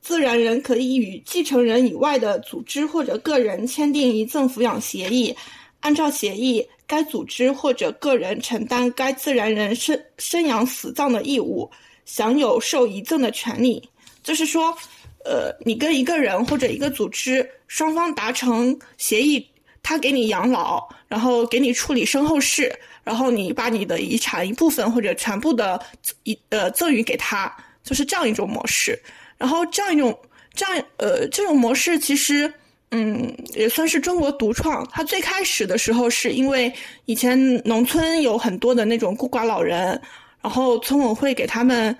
[0.00, 5.34] 自然人可以与继承人以外的组织或者个人签订遗赠抚养协议，
[5.80, 11.70] 按照协议，该组织或者个人承担该自然人生生养死葬的义务，
[12.04, 13.82] 享有受遗赠的权利。
[14.22, 14.76] 就是说，
[15.24, 19.44] 呃，你跟一个人或者一个组织双方达成协议，
[19.82, 22.70] 他给你养老，然后给你处理身后事，
[23.02, 25.80] 然后你把你的遗产一部分或者全部的
[26.24, 27.50] 遗呃赠予给他，
[27.82, 28.96] 就是这样一种模式。
[29.40, 30.16] 然后这样一种
[30.52, 32.52] 这样呃这种模式其实
[32.90, 34.86] 嗯也算是中国独创。
[34.92, 36.70] 它最开始的时候是因为
[37.06, 39.98] 以前农村有很多的那种孤寡老人，
[40.42, 41.96] 然后村委会给他们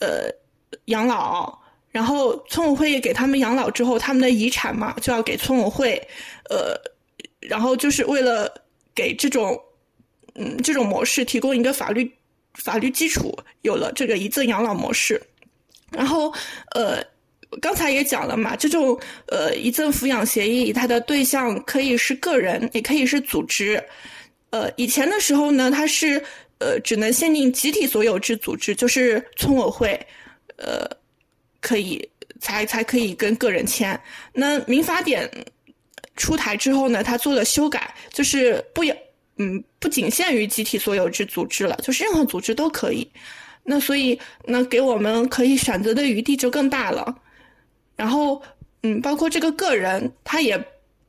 [0.00, 0.30] 呃
[0.86, 1.58] 养老，
[1.90, 5.96] 然后村委会给他们养老之后，他们的遗产嘛就要给村委会，
[6.50, 6.76] 呃，
[7.40, 8.52] 然后就是为了
[8.94, 9.58] 给这种，
[10.34, 12.10] 嗯，这种模式提供一个法律
[12.54, 15.18] 法律基础，有了这个遗赠养老模式。
[15.92, 16.32] 然后，
[16.74, 17.04] 呃，
[17.60, 23.82] 刚才也讲了嘛，这种呃遗赠抚养协议，它的对象可以是个人，也可以是组织。
[24.50, 26.22] 呃，以前的时候呢，它是
[26.58, 30.06] 呃只能限定集体所有制组织，就是村委会，
[30.56, 30.88] 呃。
[31.64, 32.04] 可以
[32.40, 33.96] 才才可以跟个人签。
[34.32, 35.30] 那民法典
[36.16, 38.92] 出台之后呢，他做了修改，就是不要
[39.36, 43.08] 嗯不仅限于集体所有制组织了，就是任何组织都可以。
[43.64, 47.14] 那所以那给我们可以选择的余地就更大了。
[47.96, 48.42] 然后
[48.82, 50.60] 嗯，包括这个个人，他也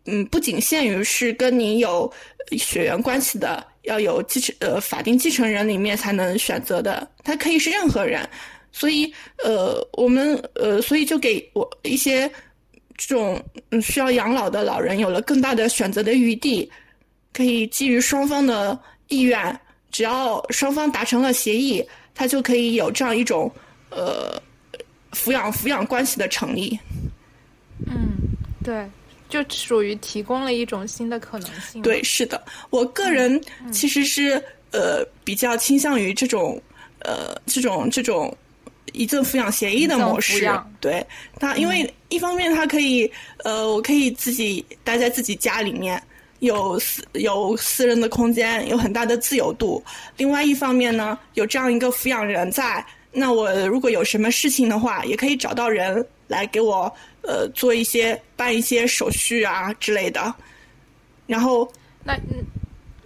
[0.05, 2.11] 嗯不仅限于是跟你有
[2.51, 8.27] 血缘关系的，要有继承呃法定继承人里面才能选择的，他可以是任何人。
[8.71, 9.11] 所以，
[9.43, 12.27] 呃，我们呃，所以就给我一些
[12.97, 13.39] 这种
[13.81, 16.71] 需要养老的老人有了更大的选择的余地，
[17.33, 18.79] 可以基于双方的
[19.09, 19.59] 意愿，
[19.91, 21.83] 只要双方达成了协议，
[22.15, 23.51] 他就可以有这样一种
[23.89, 24.41] 呃
[25.11, 26.77] 抚养抚养关系的成立。
[27.85, 28.15] 嗯，
[28.63, 28.89] 对，
[29.29, 31.81] 就属于提供了一种新的可能性。
[31.81, 33.41] 对，是的，我个人
[33.71, 34.41] 其实是
[34.71, 36.61] 呃比较倾向于这种
[36.99, 38.35] 呃这种这种。
[38.91, 40.47] 一赠抚养协议的模式，
[40.79, 41.03] 对
[41.39, 43.11] 它，因为一方面它可以，
[43.43, 45.99] 呃，我可以自己待在自己家里面，
[46.45, 49.83] 有私有私人的空间，有很大的自由度。
[50.17, 60.33] 另外一方面呢，有这样一个抚养人在，那我如果有什么事情的话，也可以找到人来给我，呃，做一些办一些手续啊之类的。
[61.25, 61.71] 然后，
[62.03, 62.43] 那嗯。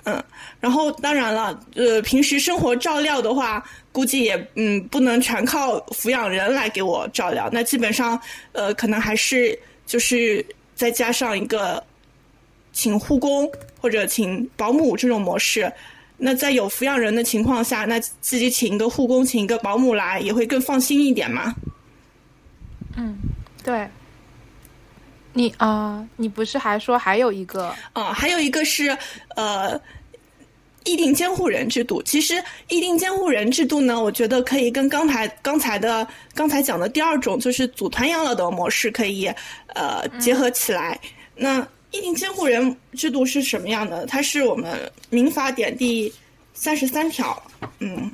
[0.10, 0.24] 嗯，
[0.62, 3.62] 然后当然了，呃，平时生活照料的话，
[3.92, 8.18] 估计也嗯不能全靠抚养人来给我照料，那基本上
[8.54, 11.84] 呃可能还是就是再加上一个
[12.78, 13.51] 请护工
[13.82, 15.71] 或者请保姆这种模式。
[16.15, 21.55] 那在有抚养人的情况下，那自己请一个护工，请一个保姆来也会更放心一点嘛。
[22.95, 23.17] 嗯，
[23.63, 23.88] 对。
[25.34, 27.73] 你啊，你不是还说还有一个？
[27.93, 28.95] 哦，还有一个是
[29.36, 29.80] 呃。
[30.88, 39.30] 议定监护人制度，其实议定监护人制度呢，我觉得可以跟刚才刚才的刚才讲的第二种，就是组团养老的模式可以
[39.75, 40.97] 呃结合起来。
[41.36, 41.59] 那
[41.92, 44.06] 议定监护人制度是什么样的？
[44.06, 46.12] 它是我们民法典第
[46.54, 47.42] 三十三条，
[47.80, 48.12] 嗯，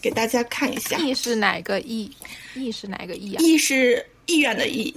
[0.00, 0.96] 给大家看一下。
[0.98, 2.10] 意是哪个意？
[2.54, 3.42] 意是哪个意啊？
[3.42, 4.94] 意是意愿的意，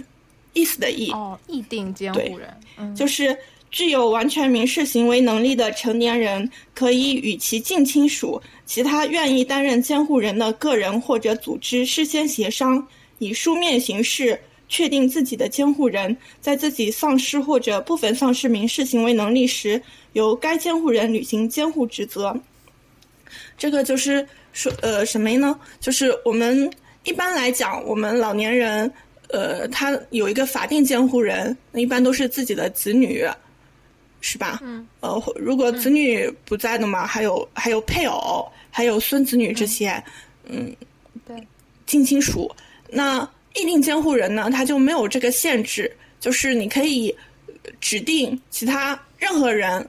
[0.53, 1.11] 意思的意。
[1.11, 3.37] 哦，意定监护人，嗯，就是。
[3.71, 12.83] 具有完全民事行为能力的成年人，可以与其近亲属、其他愿意担任监护人的个人或者组织事先协商，
[13.19, 19.81] 以书面形式确定自己的监护人，在自己丧失或者部分丧失民事行为能力时，
[20.13, 22.33] 由该监护人履行监护职责。
[23.57, 25.59] 这个就是说，呃，什么呢？
[25.81, 26.71] 就是我们
[27.03, 28.89] 一般来讲，我们老年人，
[29.27, 33.27] 呃，他有一个法定监护人，那一般都是自己的子女。
[34.21, 34.59] 是吧？
[34.61, 34.85] 嗯。
[34.99, 40.03] 呃，如果子女不在的嘛，还有还有配偶，还有孙子女这些，
[40.43, 40.75] 嗯，
[41.25, 41.41] 对，
[41.85, 42.53] 近亲属。
[42.89, 47.15] 那议定监护人呢，他就没有这个限制，就是你可以
[47.79, 49.87] 指定其他任何人，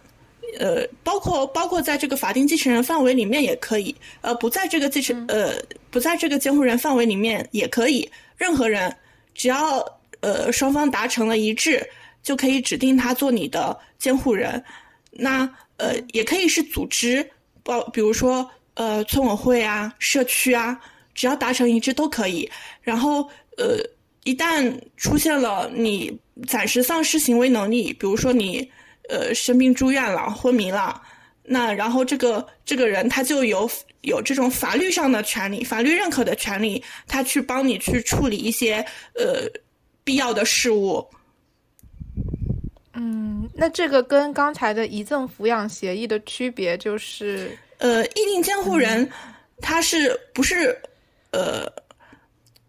[0.59, 5.55] 呃，包括包括在这个法定继承人范围里面也可以，呃，不在这个继承呃
[5.91, 8.95] 不在这个监护人范围里面也可以，任何人
[9.35, 9.85] 只要
[10.21, 11.87] 呃双方达成了一致。
[12.23, 14.63] 就可以指定他做你的监护人，
[15.11, 15.49] 那
[15.79, 17.27] 呃也可以是组织，
[17.63, 20.79] 包比如说呃村委会啊、社区啊，
[21.15, 22.47] 只要达成一致都可以。
[22.83, 23.27] 然后
[23.61, 23.77] 呃
[24.25, 28.67] 一旦出现了你暂时丧失行为能力，比如说你
[29.09, 31.01] 呃生病住院了、昏迷了，
[31.43, 38.85] 那然后这个这个人他就有有这种法律上的权利、法律认可的权利，他去帮你去处理一些
[39.15, 39.43] 呃
[40.05, 41.07] 必要的事务。
[42.95, 49.09] 嗯，那这个跟刚才的遗赠抚养协议的区别就是，呃，意定监护人
[49.61, 50.77] 他是不是
[51.31, 51.71] 呃，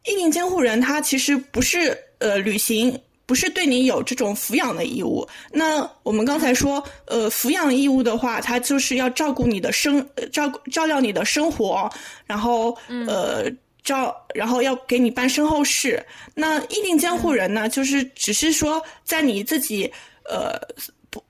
[0.05, 5.27] 议定监护人他其实不是呃履行，不是对你有这种抚养的义务。
[5.51, 11.89] 那我们刚才说，呃，抚养义务的话，他就是要照顾你的生，照照料你的生活，
[12.25, 12.77] 然后
[13.07, 13.45] 呃
[13.83, 16.05] 照，然后要给你办身后事。
[16.35, 19.91] 那意定监护人呢，就是只是说在你自己。
[20.29, 20.55] 呃，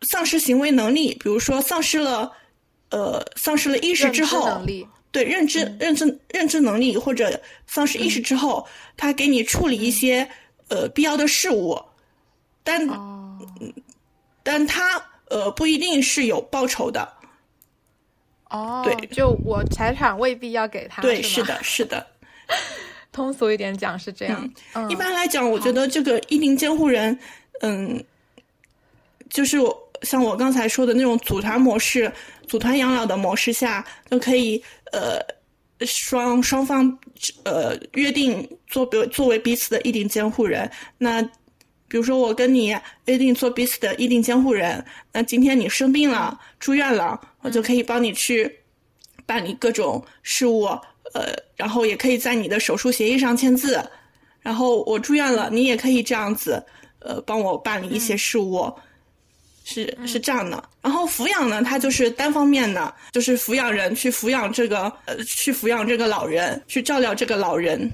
[0.02, 2.30] 丧失行为能力，比如说丧失了，
[2.92, 4.62] 呃，丧失了意识之后，
[5.12, 8.66] 对认知、认知、认知能力或者丧失意识之后，
[8.96, 10.30] 他给你处理一些
[10.70, 11.82] 呃必要的事物，
[12.64, 12.88] 但
[14.44, 17.12] 但他呃不一定是有报酬的。
[18.50, 22.08] 哦，对就我财产未必要给他，对，是是的，是的。
[23.14, 24.50] 通俗一点讲是这样。
[24.74, 27.18] 嗯，一般来讲，我觉得这个一定监护人，
[27.62, 28.02] 嗯，
[29.30, 32.12] 就是我像我刚才说的那种组团模式、
[32.52, 35.22] 组团养老的模式下，都可以呃
[35.86, 37.00] 双双方
[37.46, 40.70] 呃约定作为作为彼此的一定监护人。
[40.98, 41.22] 那
[41.88, 44.84] 比如说我跟你约定做彼此的一定监护人，
[45.14, 48.54] 那今天你生病了、住院了，我就可以帮你去
[49.26, 50.68] 办理各种事务。
[51.14, 53.82] 呃，然后也可以在你的手术协议上签字，
[54.42, 56.62] 然后我住院了，你也可以这样子，
[57.00, 58.70] 呃，帮我办理一些事务，
[59.64, 60.64] 是是这样的。
[60.82, 67.90] 然后抚养呢，它就是单方面的，就是抚养人去抚养这个，呃，去抚养这个老人，去照料这个老人。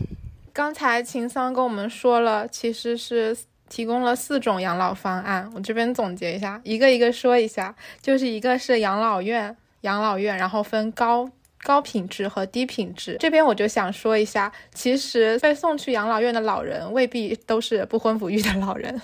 [0.54, 3.38] 刚才秦桑跟我们说了，其实是
[3.70, 5.50] 提供了四种养老方案。
[5.54, 11.30] 我这边总结一下，一个一个说一下，就是一个是养老院，养老院，然后分高。
[11.64, 19.02] 高品质和低品质，这边我就想说一下，其实被送去养老院的老人未必都是不婚不育的老人，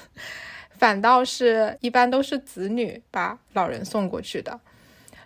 [0.83, 4.59] 反倒是一般都是子女把老人送过去的。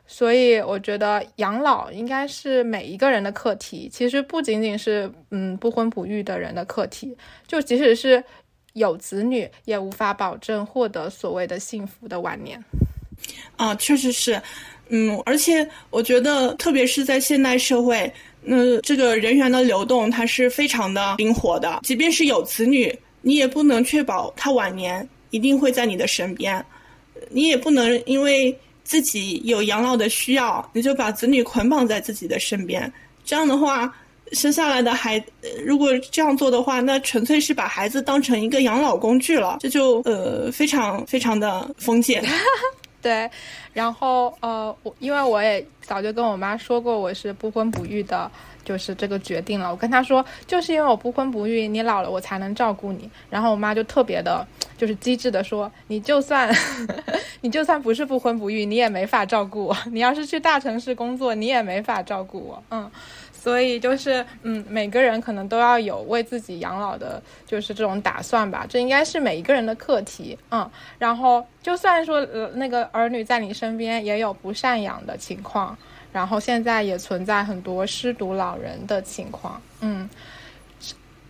[0.05, 8.23] 所以我觉得养老应该是每一个人的课题，其实不仅仅是嗯不婚不育的人的课题，就即使是
[8.73, 12.63] 有子女，也无法保证获得所谓的幸福的晚年。
[13.55, 14.39] 啊，确实是。
[14.89, 21.79] 嗯，而且我觉得，特别是在现代社会，那这个人员的流动，它是非常的灵活的。
[21.81, 26.63] 即便是有子女，你也不能确保他晚年一定会在你的身边，
[27.29, 32.91] 你也不能因为自己有养老的需要，你就把子女捆绑在自己的身边。
[33.25, 33.93] 这样的话，
[34.31, 35.23] 生下来的孩，
[35.65, 42.23] 如果这样做的话，那纯粹是把孩子当成一个养老工具了，这就呃非常非常的封建。
[43.07, 43.31] 对，
[43.71, 48.29] 然后呃，我因为我也早就跟我妈说过我是不婚不育的，
[48.65, 49.71] 就是这个决定了。
[49.71, 53.09] 我跟她说，就是因为我不婚不育，你老了我才能照顾你。
[53.29, 54.45] 然后我妈就特别的，
[54.77, 56.53] 就是机智的说，你就算
[57.39, 59.77] 你就算不是不婚不育，你也没法照顾我。
[59.93, 62.61] 你要是去大城市工作，你也没法照顾我。
[62.71, 62.91] 嗯。
[63.47, 68.65] 所以就是，嗯，每个人可能都要有为自己养老的，就是这种打算吧。
[68.67, 70.69] 这应该是每一个人的课题，嗯。
[70.99, 75.77] 然后，就算说，呃，那个儿女在你身边，也有不赡养的情况。
[76.11, 80.09] 然后现在也存在很多失独老人的情况，嗯。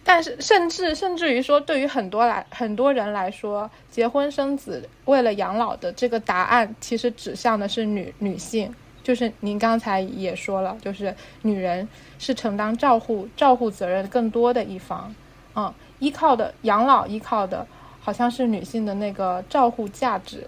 [0.04, 8.74] 但是，甚至甚至于说，对于很多来很多人来说，结婚生子为了养老的这个答案，其实指向的是女女性。
[9.08, 11.88] 就是您刚才也说了，就是女人
[12.20, 15.16] 是承担照护照护责任更多的一方，
[15.56, 17.66] 嗯，依靠的养老依靠的
[18.02, 20.46] 好像是女性的那个照护价值，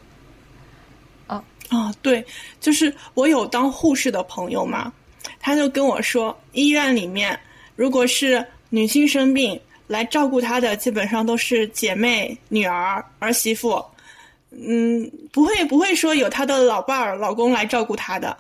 [1.25, 2.25] 啊啊，对，
[2.59, 4.91] 就是我有当护士的朋友嘛，
[5.39, 7.39] 他就跟我说，医院里面
[7.77, 9.57] 如果是女性生病
[9.87, 13.81] 来照顾她的，基本上都是姐妹、女儿、儿媳妇。
[14.51, 18.35] 嗯，不会不会说有她的老伴儿、老公来照顾她的，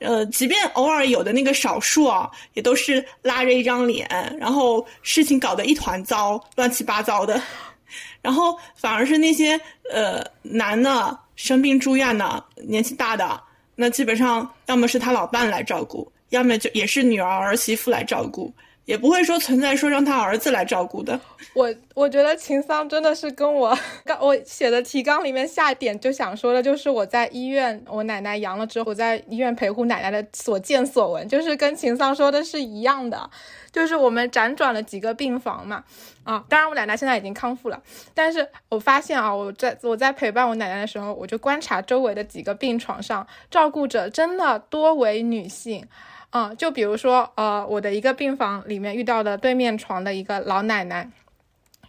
[0.00, 4.08] 呃，即便偶尔有的那个少数啊，也都是拉着一张脸，
[4.40, 7.40] 然后事情搞得一团糟，乱七八糟的，
[8.20, 9.58] 然后反而是那些
[9.90, 13.40] 呃男的生病住院的、年纪大的，
[13.76, 18.52] 那基本上要么是他老伴来照顾，要么就也是女儿儿媳妇来照顾。
[18.84, 21.18] 也不会说存在说让他儿子来照顾的。
[21.54, 33.28] 我我觉得秦桑真的是跟我刚我写的提纲里面下一点就想说的，就是我在医院我奶奶阳了之后，我在医院陪护奶奶的所见所闻，就是跟秦桑说的是一样的。
[33.70, 35.82] 就是我们辗转了几个病房嘛，
[36.24, 45.86] 啊，当然我奶奶现在已经康复了，但是我发现啊，我在我在陪伴我奶奶的时候，我就观察周围的几个病床上，照顾者真的多为女性。
[46.32, 51.08] 嗯，就比如说，呃，我的一个病房里面遇到的对面床的一个老奶奶。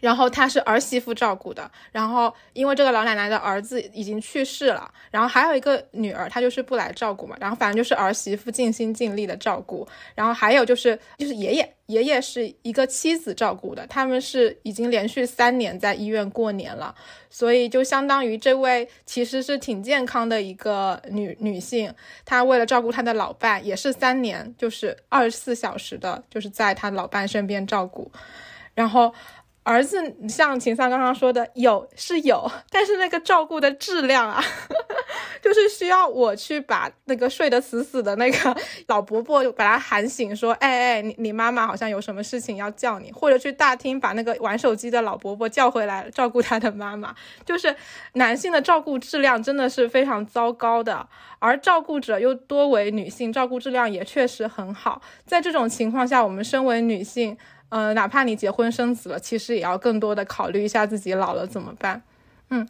[0.04, 16.94] 然后她是儿媳妇照顾的，然后因为这个老奶奶的儿子已经去世了，然后还有一个女儿，她就是不来照顾嘛，然后反正就是儿媳妇尽心尽力的照顾，然后还有就是就是爷爷，爷爷是一个妻子照顾的，他们是已经连续三年在医院过年了，
[17.30, 21.94] 所以就相当于这位其实是挺健康的一个女女性，
[22.26, 28.12] 她为了照顾她的老伴，也是三年就是二十四小时的，就是在她老伴身边照顾，
[28.74, 29.14] 然后。
[29.64, 34.44] 儿子像秦桑刚刚说的，有是有，但是那个照顾的质量啊，
[35.42, 38.58] 就是需要我去把那个睡得死死的那个
[38.88, 47.16] 老伯伯把他喊醒，说，哎哎，你你妈妈好像有什么事情要叫你，或者去大厅把那个玩手机的老伯伯叫回来照顾他的妈妈。
[47.46, 47.74] 就是
[48.14, 51.08] 男性的照顾质量真的是非常糟糕的，
[51.40, 55.02] 而照顾者又多为女性，照顾质量也确实很好。
[55.26, 57.38] 在这种情况下，我们身为女性，
[57.74, 62.00] 呃，哪怕你结婚生子了，其实也要更多的考虑一下自己老了怎么办。
[62.50, 62.68] 嗯。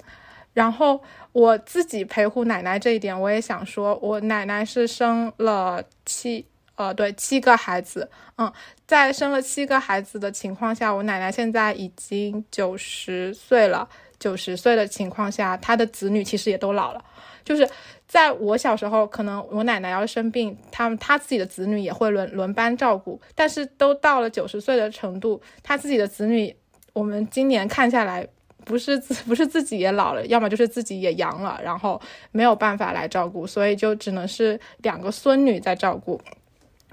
[0.54, 1.01] 然后
[1.32, 6.45] 我自己陪护奶奶这一点，我也想说，我奶奶是生了七，
[6.76, 8.54] 呃，对，七个孩子，嗯，
[8.86, 13.89] 在生了七个孩子的情况下，我奶奶现在已经九十岁了。
[14.20, 17.04] 九十岁的情况下，她的子女其实也都老了。
[17.44, 17.68] 就是
[18.08, 23.20] 在我小时候，可能我奶奶要生病，他们他自己的子女也会轮轮班照顾。
[23.36, 26.56] 但是都到了九十岁的程度，他自己的子女，
[26.94, 28.28] 我们今年看下来。
[28.66, 36.18] 不是自不是自己也老了，要么就是自己也阳了，然后没有办法来照顾，所以就只能是两个孙女在照顾，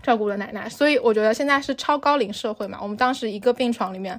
[0.03, 0.69] 照顾了奶奶。
[0.69, 4.19] 所以我觉得现在是超高龄社会嘛，我们当时一个病床里面，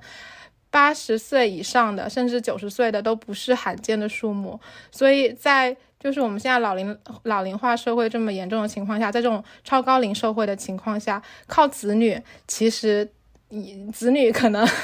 [0.69, 4.57] 八十岁以上的甚至九十岁的都不是罕见的数目。
[4.89, 13.07] 所以在就是我们现在老龄老龄化社会这么严重的情况下，在这种超高龄社会的情况下，靠子女其实
[13.49, 14.67] 你子女可能。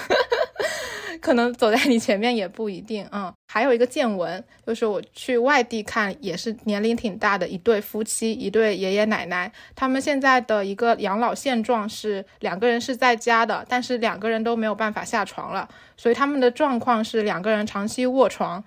[1.20, 3.34] 可能走在你前面也不一定啊。
[3.52, 9.52] 还有一个见闻，就是我去外地看，也是年龄挺大的一对夫妻，一对爷爷奶奶。
[9.76, 18.64] 他们现在的一个养老现状是两个人是在家的，但是两个人都没有办法下床了，所以他们的状况是两个人长期卧床。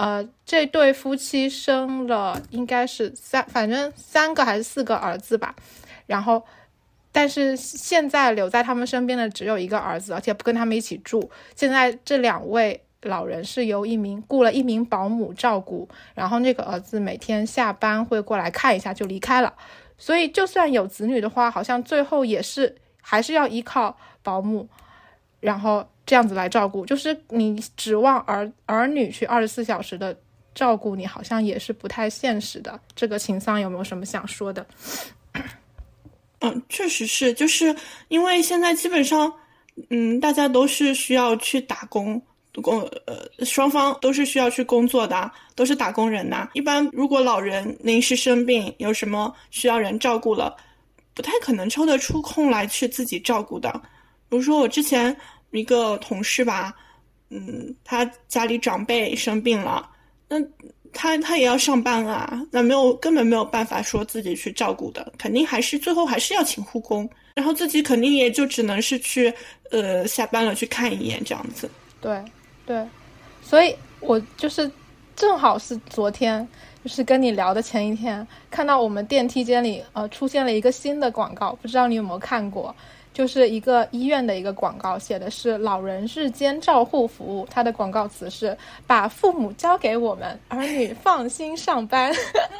[0.00, 5.54] 呃，这对夫妻生了应该是三，反正三个还是四个儿子吧，
[6.06, 6.42] 然后。
[7.12, 11.28] 但是现在留在他们身边的只有一个儿子，而且不跟他们一起住。
[11.56, 19.52] 现在这两位老人是由一名雇了一名保姆照顾，然后那个儿子每天下班会过来看一下就离开了。
[19.98, 24.68] 所以就算有子女的话，好像最后也是还是要依靠保姆，
[25.40, 26.84] 然后这样子来照顾。
[26.86, 30.16] 就是你指望儿儿女去二十四小时的
[30.54, 32.78] 照顾你，好像也是不太现实的。
[32.94, 34.66] 这个情桑有没有什么想说的？
[36.40, 37.74] 嗯，确实是，就是
[38.08, 39.30] 因为现在基本上，
[39.90, 42.20] 嗯，大家都是需要去打工，
[42.62, 46.48] 工呃，双方都是需要去工作的，都是打工人呐。
[46.54, 50.56] 一般如果老人临时生病，有什么需要人照顾了，
[51.12, 53.70] 不太可能抽得出空来去自己照顾的。
[54.30, 55.14] 比如说我之前
[55.52, 56.74] 一个同事吧，
[57.30, 59.88] 嗯，他家里长辈生病了，
[60.28, 60.36] 那。
[60.92, 69.32] 他他也要上班啊，那没有根本没有办法说自己去照顾的，肯定还是最后还是要请护工，然后自己肯定也就只能是去
[69.70, 71.70] 呃下班了去看一眼这样子。
[72.00, 72.20] 对，
[72.66, 72.84] 对，
[73.40, 74.68] 所以我就是
[75.14, 76.44] 正好是昨天
[76.82, 82.74] 就是跟你聊的前一天，看到我们电梯间里呃出现了一个新的广告，不知道你有没有看过。
[83.12, 87.46] 就是一个医院的一个广告，写的是老人日间照护服务。
[87.50, 88.56] 它的广告词是
[88.86, 92.12] “把父母交给我们，儿女放心上班”。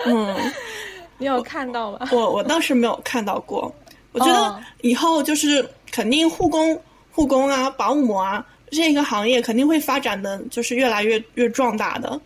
[0.06, 0.36] 嗯，
[1.18, 2.08] 你有看到吗？
[2.12, 3.72] 我我倒是没有看到过。
[4.12, 6.76] 我觉得以后就是肯定护工、
[7.12, 12.20] 护工啊、保姆啊这个行业肯定会发展的，就是越来越越壮大的。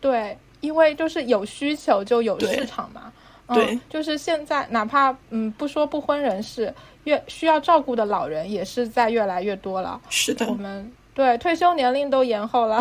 [0.00, 3.12] 对，因为就是有需求就有市场嘛。
[3.54, 6.72] 对，就是现在，哪怕嗯不说不婚人士。
[7.04, 9.98] 越需要照顾的老人也是在越来越多了。
[10.10, 12.78] 是的，我们对退休年龄都延后了，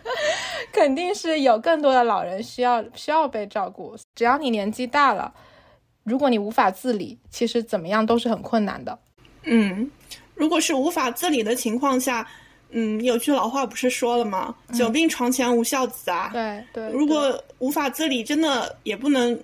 [0.70, 3.96] 肯定是有更多的老人需要需要被照顾。
[4.14, 5.32] 只要你年纪大了，
[6.04, 8.98] 如果你无法自理，其实怎么样都是很困难的。
[9.44, 9.90] 嗯，
[10.34, 12.28] 如果是无法自理的情况下，
[12.68, 16.28] 嗯，有句老话不是说了吗？“久病床前无孝子”啊。
[16.34, 16.90] 对对。
[16.90, 19.40] 如果无法自理，真的也不能。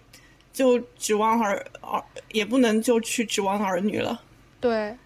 [0.54, 2.02] 就指望儿儿，
[2.32, 4.22] 也不能就去指望儿女了。
[4.60, 4.96] 对，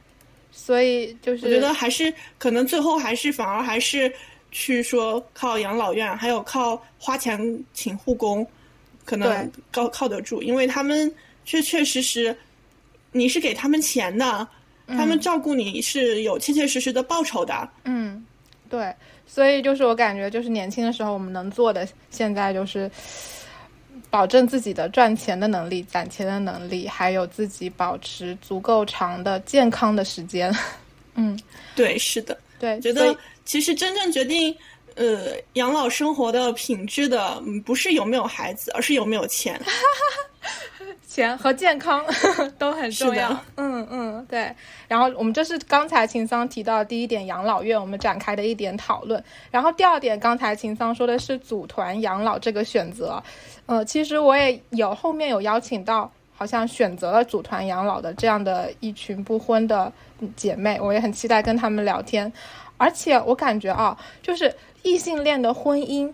[0.52, 4.12] 所以就是我觉得还是可能最后还是反而还是
[4.52, 8.46] 去说靠养老院，还有靠花钱请护工，
[9.06, 11.12] 可能靠靠得住，因为他们
[11.46, 12.36] 确确实实
[13.10, 14.46] 你是给他们钱的，
[14.86, 17.68] 他们照顾你是有切切实实的报酬的。
[17.84, 18.22] 嗯，
[18.68, 18.94] 对，
[19.26, 22.90] 所以就是我感觉就是年轻的时候我们能做的，现在就是。
[24.10, 30.54] 保证自己的赚钱的能力、攒钱的能力，还有自己保持足够长的健康的时间。
[31.14, 31.38] 嗯，
[31.74, 34.54] 对，是的，对，觉得其实真正决定
[34.94, 39.60] 呃养老生活的品质的，不是有没有孩子，而是有没有钱。
[41.18, 42.04] 钱和健康
[42.58, 43.28] 都很重要。
[43.56, 44.54] 嗯嗯，对。
[44.86, 49.22] 然后我们这是刚才秦桑提到第一点养老院，我们展开的一点讨论。
[49.50, 53.20] 然后第二点，刚才秦桑说的是组团养老这个选择。
[53.66, 59.92] 呃，其实我也有后面有邀请到，好像选择了组团养老的这样的一群不婚的
[60.36, 62.32] 姐妹，我也很期待跟他们聊天。
[62.76, 64.54] 而且我感觉啊，就是
[64.84, 66.12] 异性恋的婚姻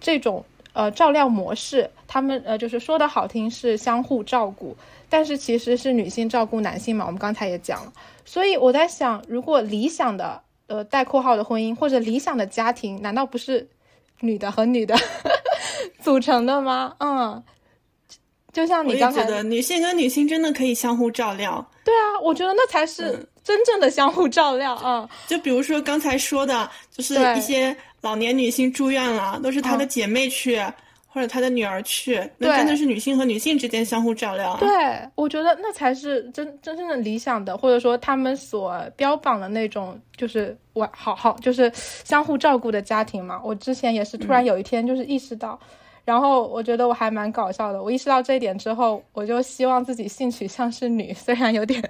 [0.00, 0.42] 这种。
[0.74, 4.74] 呃，照料模式，他们呃，就是说的好听是相互照顾，
[5.08, 7.04] 但是其实是女性照顾男性嘛。
[7.04, 7.92] 我们刚才也讲了，
[8.24, 13.68] 所以我在想，如果理想的呃带括号的婚姻或者理想的家庭，难道不是
[14.20, 14.96] 女的和女的
[16.00, 16.94] 组成的吗？
[17.00, 17.42] 嗯，
[18.50, 21.70] 就像你刚才的，女性跟女性真的可以相互照料。
[21.84, 25.06] 对啊，我觉得那才是真正的相互照料啊。
[25.26, 27.76] 就比如说刚才说的，就是一些。
[28.02, 30.60] 老年女性住院了，都是她的姐妹去，
[31.06, 34.56] 或者她的女儿去，那真的是女性和女性之间相互照料。
[34.58, 34.68] 对，
[35.14, 43.40] 我觉得那才是真真正的理想的，或者说他们所标榜的那种，就是我好好就是相互照顾的家庭嘛。
[43.44, 45.56] 我之前也是突然有一天就是意识到，
[46.04, 47.80] 然后我觉得我还蛮搞笑的。
[47.80, 51.80] 我意识到这一点之后，我就希望自己性取向是女， 虽然有点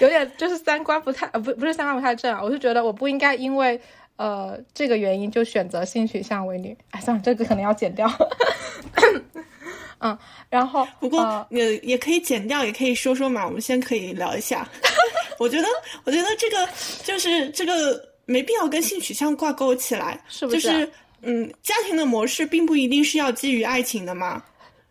[0.00, 3.80] 有点就是三观不太呃不不是三观不太正啊，我是觉得我不应该因为。
[4.16, 6.76] 呃，这个原因就选择性取向为女。
[6.90, 8.10] 哎，算了，这个可能要剪掉。
[9.98, 10.16] 嗯，
[10.50, 13.46] 然后不过也也可以剪掉，也可以说说嘛。
[13.46, 14.68] 我们先可以聊一下。
[15.38, 15.68] 我觉得，
[16.04, 16.68] 我觉得这个
[17.02, 20.60] 就是这个没必要跟性取向挂钩起来，是不是？
[20.60, 20.92] 就是
[21.22, 24.42] 嗯，家庭的模式并不一定是要基于爱情的嘛。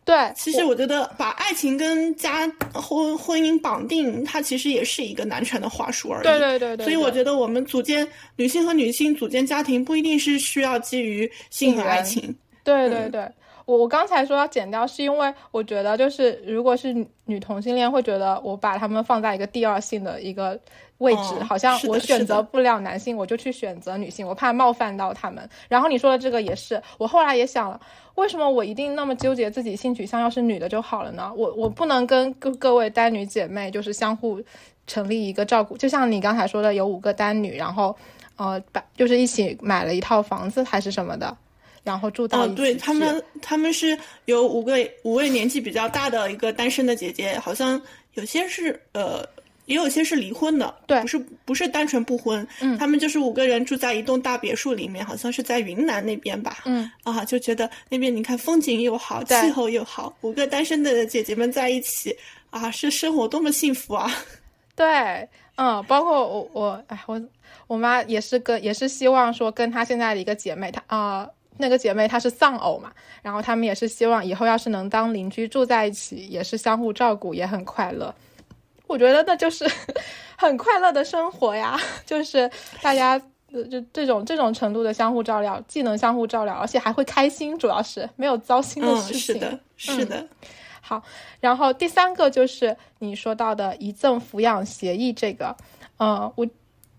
[0.05, 6.23] 对，其实我觉得把爱情跟家婚婚姻绑定，它其实也是一个男权的话术而已。
[6.23, 6.83] 对对对对。
[6.85, 12.35] 所以我觉得我们组建女性和女性组建家庭，不一定是需要基于性和爱情。
[12.63, 13.27] 对对对，
[13.65, 16.93] 我我刚才说要剪掉，是因为我觉得就是如果是
[17.25, 20.59] 女同性恋，会觉得我把他们放在一个第二性的一个。
[20.99, 25.47] 位置好像我选择不了男性，我就去选择女性，我怕冒犯到他们。
[25.67, 27.79] 然后你说的这个也是，我后来也想了，
[28.15, 31.29] 为什么我一定那么纠结自己性取向要是女的就好了呢？
[31.35, 34.41] 我我不能跟各各位单女姐妹就是相互
[34.87, 37.93] 成立一个照顾，就像你刚才说的，有五个单女，然后
[38.37, 41.37] 呃把就是一起买了一套房子还是什么的，
[41.83, 42.55] 然后住到一起。
[42.55, 47.81] 对他们他们是有五个五位年纪比较大的一个单身的姐姐，好像
[48.13, 49.27] 有些是呃。
[49.65, 62.15] 也有些是离婚的，对，不是不是单纯不婚，嗯，他们就是五个人住在一栋大别墅里面，好像是在云南那边吧，嗯，啊，就觉得那边你看风景又好，气候又好，五个单身的姐姐们在一起，
[62.51, 64.11] 啊，是生活多么幸福啊！
[64.75, 67.21] 对，嗯，包括我我哎我
[67.67, 72.91] 我妈也是跟也是希望说跟她现在的一个姐妹，她啊那个姐妹她是丧偶嘛，
[73.23, 78.13] 然后他们也是希望以后要是能当邻居住在一起，也是相互照顾，也很快乐。
[78.87, 79.65] 我觉得那就是
[80.37, 82.49] 很快乐的生活呀， 就是
[82.81, 83.17] 大家
[83.69, 89.35] 就这种这种程度的相互照料，既能相互照料，而且还会开心，主要是没有糟心的事情。
[89.35, 90.27] 是的，是的。
[90.81, 91.01] 好，
[91.39, 95.55] 然后第三个就是你说到的遗赠抚养协议，这个，
[95.97, 96.47] 呃，我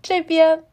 [0.01, 0.63] 这边。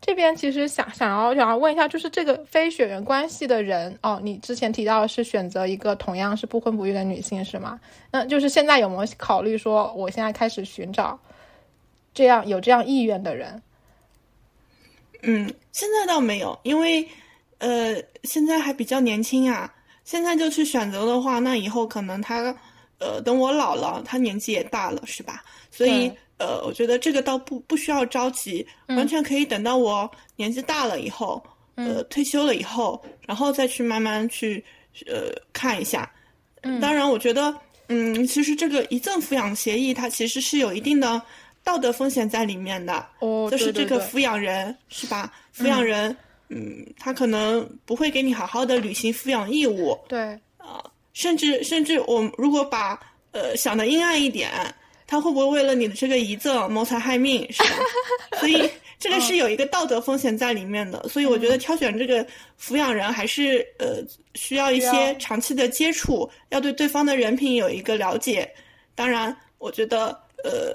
[0.00, 7.80] 这边其实想想要想要问一下，就是这个非血缘关系的人哦，你之前提到的是选择一个同样是不婚不育的女性是吗？
[8.12, 11.18] 那就是现在有没有考虑说，我现在开始寻找
[12.14, 13.60] 这样有这样意愿的人？
[15.22, 17.08] 嗯，现在倒没有，因为
[17.58, 19.74] 呃，现在还比较年轻啊。
[20.04, 22.54] 现在就去选择的话，那以后可能他
[23.00, 25.42] 呃，等我老了，他年纪也大了，是吧？
[25.70, 26.12] 所以。
[26.38, 31.42] 呃，我觉得这个倒不不需要着急，完全可以等到我年纪大了以后，
[31.76, 34.62] 呃，退休了以后，然后再去慢慢去
[35.06, 36.10] 呃看一下。
[36.80, 37.54] 当然，我觉得，
[37.88, 41.22] 嗯，其实这个遗赠抚养协议它其实是有一定的
[41.64, 43.06] 道德风险在里面的。
[43.20, 45.32] 哦，就是这个抚养人是吧？
[45.56, 46.14] 抚养人，
[46.50, 49.98] 嗯，他可能不会给你好好的履行抚养义务。
[50.06, 50.38] 对。
[50.58, 50.84] 啊，
[51.14, 53.00] 甚至甚至我如果把
[53.32, 54.50] 呃想的阴暗一点。
[55.06, 57.68] 他会不会为了你的这个遗赠谋财害命，是吧？
[58.40, 61.08] 所以 这个是有一个道德风险在里面的。
[61.08, 62.26] 所以我觉得挑选这个
[62.60, 64.02] 抚养人还是呃
[64.34, 68.50] 需要一些长期的接触，要对对方的人品有一个了解。
[68.96, 70.08] 当然，我觉得
[70.42, 70.72] 呃，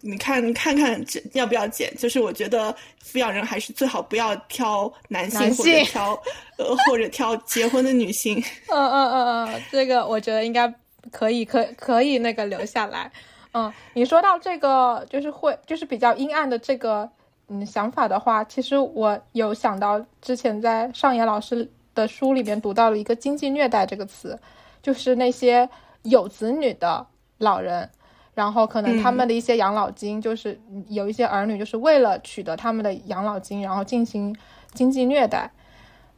[0.00, 2.74] 你看看看要不要减，就是我觉得
[3.04, 6.22] 抚养人还是最好不要挑男性或者挑
[6.56, 8.42] 呃或者挑结婚的女性。
[8.70, 10.72] 嗯嗯嗯嗯，这个我觉得应该。
[11.10, 13.10] 可以，可可以那个留下来，
[13.52, 17.08] 嗯，你说到这个就是会就是比较阴暗的这个
[17.48, 24.38] 嗯想法的话，其实我有想到之前在上野老师的书里面读到了一个经济虐待这个词，
[24.82, 25.68] 就是那些
[26.02, 27.06] 有子女的
[27.38, 27.88] 老人，
[28.34, 34.36] 然后可能他们的一些养老金，就是有一些儿女就是为了取得他们的养老金，然后进行
[34.72, 35.50] 经济虐待。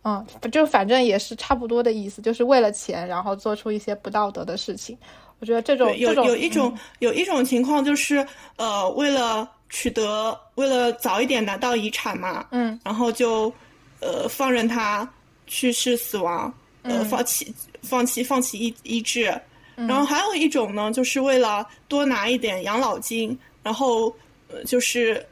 [0.09, 4.97] 嗯，就反正也是差不多的意思，就是为了钱，然后做出一些不道德的事情。
[5.41, 13.53] 我觉得这种有有一种有一种情况就是，呃，为了取得，为了早一点拿到遗产嘛，嗯，然后就，
[14.01, 15.09] 呃，放任他
[15.47, 16.53] 去世死亡，
[16.83, 19.33] 呃，放弃放弃放弃医医治，
[19.77, 24.13] 然后还有一种呢，就是为了多拿一点养老金，然后
[24.49, 25.25] 呃，就是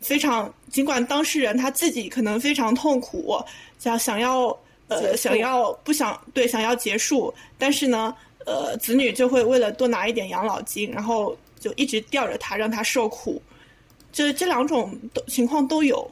[0.00, 3.42] 非常尽管当事人他自己可能非常痛苦，
[3.78, 4.56] 想想要
[4.88, 8.14] 呃想要不想对想要结束，但是呢。
[8.46, 13.40] 呃，子女就会为了多拿一点养老金，然后就一直吊着他，让他受苦。
[14.12, 16.06] 这这两种都情况都有。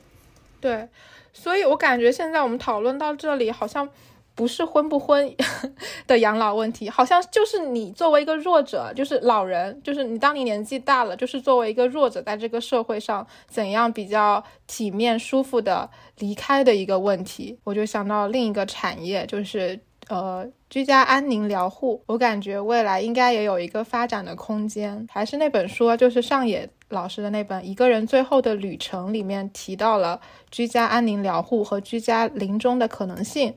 [0.58, 0.88] 对，
[1.34, 3.86] 所以我感觉现在我们讨论到这里，好像
[4.34, 5.34] 不是婚不婚
[6.06, 17.58] 的养老问题，好像就是你作为一个弱者，就是老人，就是你当你年纪大了，就是作为一个弱者，在这个社会上怎样比较体面、舒服的离开的一个问题。
[17.64, 19.80] 我就想到另一个产业，就是。
[20.08, 25.06] 呃，居家安宁疗护，我感觉未来应该也有一个发展的空间。
[25.10, 30.20] 还是那本书，就是上野老师的那本《一个人最后的旅程》里面提到了
[30.50, 33.54] 居家安宁疗护和居家临终的可能性。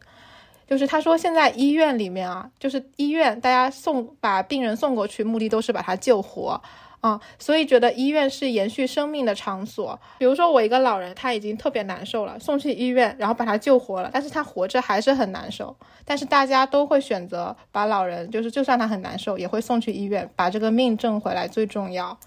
[0.67, 6.61] 就是他说，现在医院里面啊，就是医院，大家送把病人送过去，目的都是把他救活。
[7.01, 9.99] 啊，所以觉得医院是延续生命的场所。
[10.17, 15.75] 比如说，我一个老人，他已经特别难受了，送去医院，然后把他救活了，但是他活着还是很难受。
[16.03, 22.17] 但是大家都会选择把老人，就是就算他很难受，也会送去医院，把这个命挣回来最重要。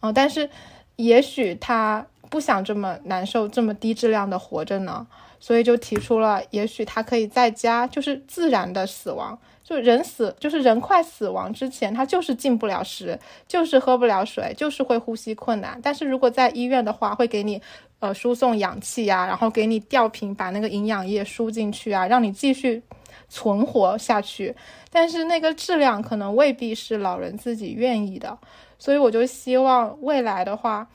[0.00, 0.48] 嗯，但是
[0.96, 5.06] 也许他不想这么难受，这么低质量的活着呢，
[5.42, 9.36] 所以就提出了，也许他可以在家，就是自然的死亡。
[9.64, 13.18] 就人死，就是人快死亡之前，他就是进不了食，
[13.48, 15.80] 就是喝不了水，就是会呼吸困难。
[15.82, 17.60] 但是如果在医院的话，会给你
[17.98, 22.80] 呃输送氧气呀，然后给你吊瓶把那个营养液输进去啊，让你继续
[23.28, 24.54] 存活下去。
[24.90, 28.38] 但是那个质量可能未必是老人自己愿意的，
[28.78, 30.86] 所以我就希望未来的话，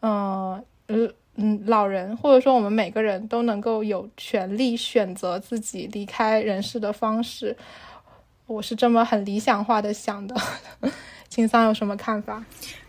[0.00, 7.56] 嗯嗯嗯，老人或者说我们每个人都能够有权利选择自己离开人世的方式。
[8.46, 10.34] 我是这么很理想化的想的，
[11.28, 12.44] 秦桑有什么看法？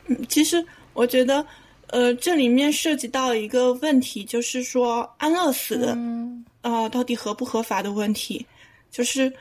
[0.05, 1.45] 嗯，其实我觉得，
[1.87, 5.97] 呃，这里面涉及到一个问题，就是说安乐死，
[6.61, 8.45] 呃，到底合不合法的问题。
[8.89, 9.33] 就是，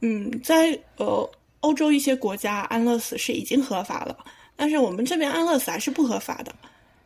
[0.00, 1.30] 嗯，在呃
[1.60, 4.16] 欧洲一些国家，安乐死是已经合法了，
[4.56, 6.52] 但是我们这边安乐死还是不合法的。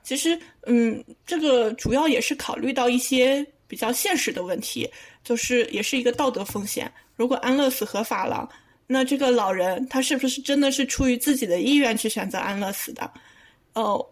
[0.07, 4.89] 其实，嗯，这个主要也是考虑到一些比较现实的问题，
[5.25, 6.91] 就是也是一个道德风险。
[7.17, 8.49] 如果安乐死合法了，
[8.87, 13.11] 那这个老人他是不是真的是出于自己的意愿去选择安乐死的？
[13.73, 14.07] 哦，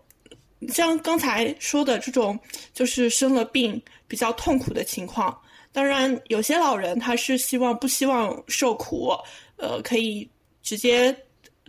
[0.69, 2.37] 像刚才说的这种，
[2.73, 5.41] 就是生了病比较痛苦的情况。
[5.71, 9.13] 当然，有些老人他是希望不希望受苦，
[9.59, 10.29] 呃，可以
[10.61, 11.17] 直接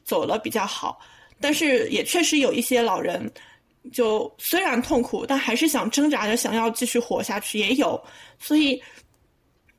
[0.03, 0.99] 走了比较好。
[1.39, 3.31] 但是也确实有一些老人，
[3.91, 8.01] 就虽然痛苦，但还是想挣扎着想要继续活下去，也有。
[8.39, 8.81] 所以，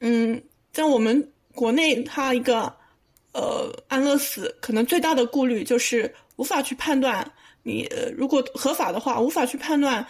[0.00, 0.42] 嗯，
[0.72, 1.32] 在我们。
[1.56, 2.70] 国内他一个，
[3.32, 7.26] 呃，安乐死可能最大的顾虑就是无法去判断
[7.62, 10.06] 你，呃，如果合法的话，无法去判断，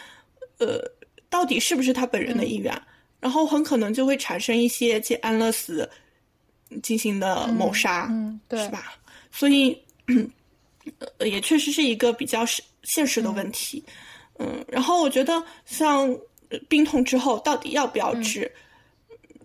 [0.59, 0.83] 呃，
[1.31, 2.77] 到底是不是他本人的意愿，
[3.21, 5.89] 然后很可能就会产生一些借安乐死
[6.83, 8.95] 进行的谋杀，嗯，对，是吧？
[9.31, 9.81] 所以，
[11.21, 13.85] 也确实是一个比较是现实的问题，
[14.39, 16.17] 嗯，然后我觉得像
[16.69, 18.51] 病痛之后到底要不要治？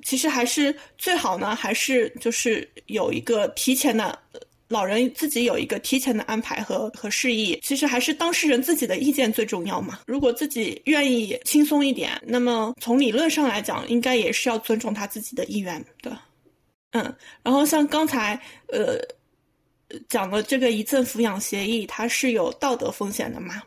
[0.03, 4.17] 其实还是最好呢，还是就是有一个提前的，
[4.67, 7.59] 老人自己有一个提前的安排和和示意。
[7.61, 9.99] 其实还是当事人自己的意见最重要嘛。
[10.07, 16.17] 如果自己愿意轻松一点，那么从理论上来讲，应该也是要尊重他自己的意愿的。
[16.93, 18.33] 嗯，然后像刚才
[18.67, 18.97] 呃
[20.09, 23.61] 讲的这个遗赠抚养协议，它是有道德风险的嘛。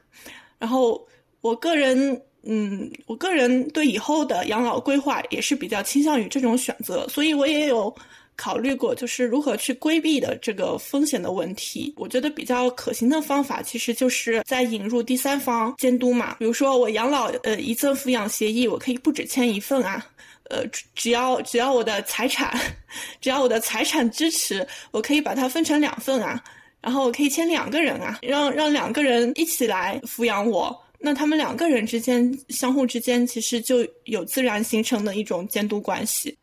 [0.59, 1.07] 然后
[1.41, 2.20] 我个人。
[2.47, 7.91] 嗯，我个人对以后的养老规划也是比较倾向于这种选择，所以我也有
[8.37, 11.91] 考虑过，就是如何去规避的这个风险的问题。
[11.97, 16.37] 我觉得比较可行的方法，其实就是在引入第三方监督嘛。
[16.39, 20.07] 比如说，我养老呃遗赠抚养协议，我可以不只签一份啊，
[20.51, 22.59] 呃，只要只要我的财产，
[23.20, 26.42] 只要我的财产支持，我可以把它分成两份啊，
[26.80, 30.78] 然后我可以签两个人啊，让让两个人一起来抚养我。
[30.99, 36.34] 那他们两个人之间相互之间其实就有自然形成的一种监督关系。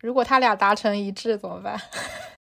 [0.00, 1.80] 如果他俩达成一致怎么办？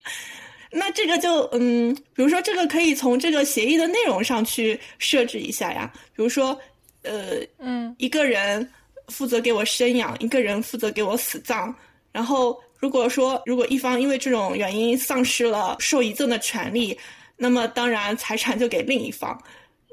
[0.71, 6.59] 那这个就嗯，比如说这个可以从这个协议的内容上去设置一下呀，比如说
[7.01, 8.67] 呃嗯一个人
[9.09, 11.73] 负责给我生养，一个人负责给我死葬，
[12.11, 16.97] 然后如果说如果一方因为这种原因丧失了受遗赠的权利，
[17.35, 19.37] 那么当然财产就给另一方，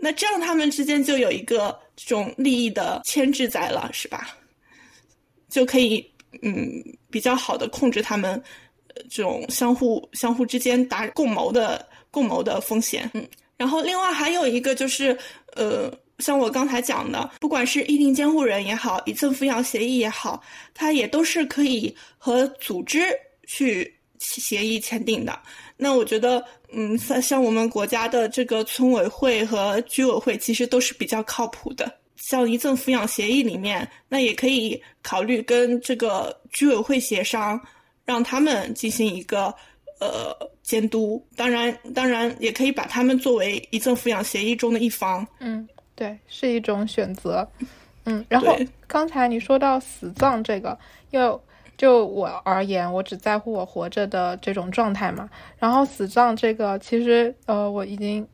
[0.00, 4.36] 那这样他们之间就有一个这种利益的牵制在了，是吧？
[5.48, 6.04] 就可以
[6.42, 8.42] 嗯比较好的控制他们
[9.08, 15.16] 这种相互相互之间达共谋的共谋的风险，嗯，然后另外还有一个就是
[15.54, 15.92] 呃。
[16.18, 20.42] 像我刚才讲的，不管是议定监护人也好，遗赠抚养协议也好，
[20.72, 23.00] 它也都是可以和组织
[23.46, 25.38] 去协议签订的。
[25.76, 26.42] 那我觉得，
[26.72, 31.92] 嗯，像像我们国家的这个村委会和居委会，其实都是比较靠谱的。
[32.16, 37.60] 像遗赠抚养协议里面，那也可以考虑跟这个居委会协商，
[38.06, 39.54] 让他们进行一个
[40.00, 41.22] 呃监督。
[41.36, 45.24] 当然，当然也可以把他们作为遗赠抚养协议中的一方。
[45.40, 45.68] 嗯。
[45.96, 47.48] 对，是一种选择，
[48.04, 48.54] 嗯，然后
[48.86, 50.78] 刚才你说到死葬这个，
[51.10, 51.42] 又
[51.76, 55.28] 就我而言，我只在乎我活着的这种状态嘛。
[55.58, 58.24] 然后死葬这个，其实呃，我已经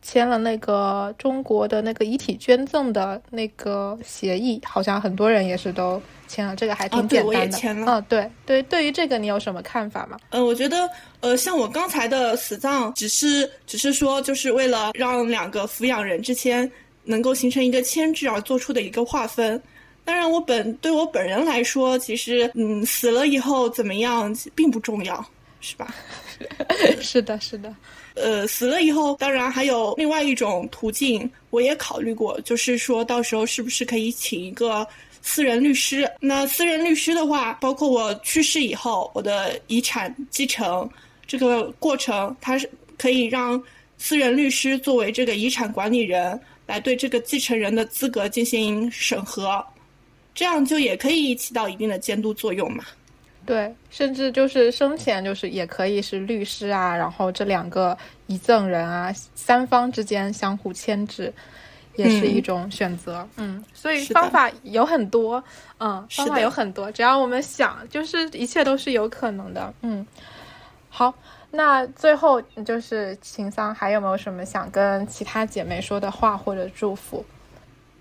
[0.00, 7.58] 签了那个中国的那个遗体捐赠的那个协议，好像很多人也是都签了，这个还挺简单的。
[7.84, 10.16] 嗯，对对，对于这个你有什么看法吗？
[10.30, 10.88] 呃，我觉得
[11.20, 16.70] 呃，像我刚才的死葬，只是只是说，就是为了让两个抚养人之间。
[17.08, 19.60] 能够形成一个牵制而做出的一个划分，
[20.04, 25.26] 当然我本对我本人来说，其实嗯死了以后怎么样并不重要，
[25.62, 25.94] 是吧？
[27.00, 27.74] 是的，是的。
[28.14, 34.86] 呃，死了以后，当然还有另外一种途径，我也考虑过，就是说到时候是不是可以请一个
[35.22, 36.06] 私人律师？
[36.20, 40.88] 那私人律师的话，包括我去世以后，我的遗产继承
[41.26, 43.62] 这个过程，它是可以让
[43.96, 46.38] 私人律师作为这个遗产管理人。
[46.68, 49.64] 来对这个继承人的资格进行审核，
[50.34, 52.84] 这样就也可以起到一定的监督作用嘛。
[53.46, 57.96] 对，甚至就是生前就是也可以是律师啊，然后这两个
[58.26, 61.32] 遗赠人啊，三方之间相互牵制，
[61.96, 63.26] 也是一种选择。
[63.38, 65.42] 嗯，所以方法有很多，
[65.78, 69.72] 嗯，方法有很多，只要我们想，就是一切都是有可能的。
[69.80, 70.06] 嗯，
[70.90, 71.14] 好。
[71.50, 77.24] 那最后就是秦桑，还有没有什么想跟其他姐妹说的话或者祝福？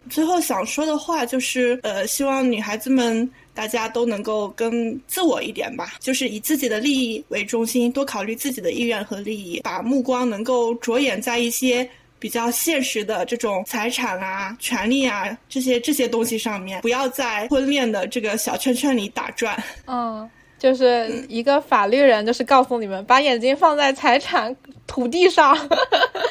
[0.09, 11.89] 最后想说的话就是，呃，希望女孩子们大家都能够更自我一点吧，就是以自己的利益为中心，多考虑自己的意愿和利益，把目光能够着眼在一些
[12.19, 19.61] 比较现实的这种财产啊、权利啊这些这些东西上面，不要在婚恋的这个小圈圈里打转。
[19.85, 20.29] 嗯。
[20.59, 24.55] 就是一个法律人，就是告诉你们，把眼睛放在财产
[24.85, 25.57] 土地上。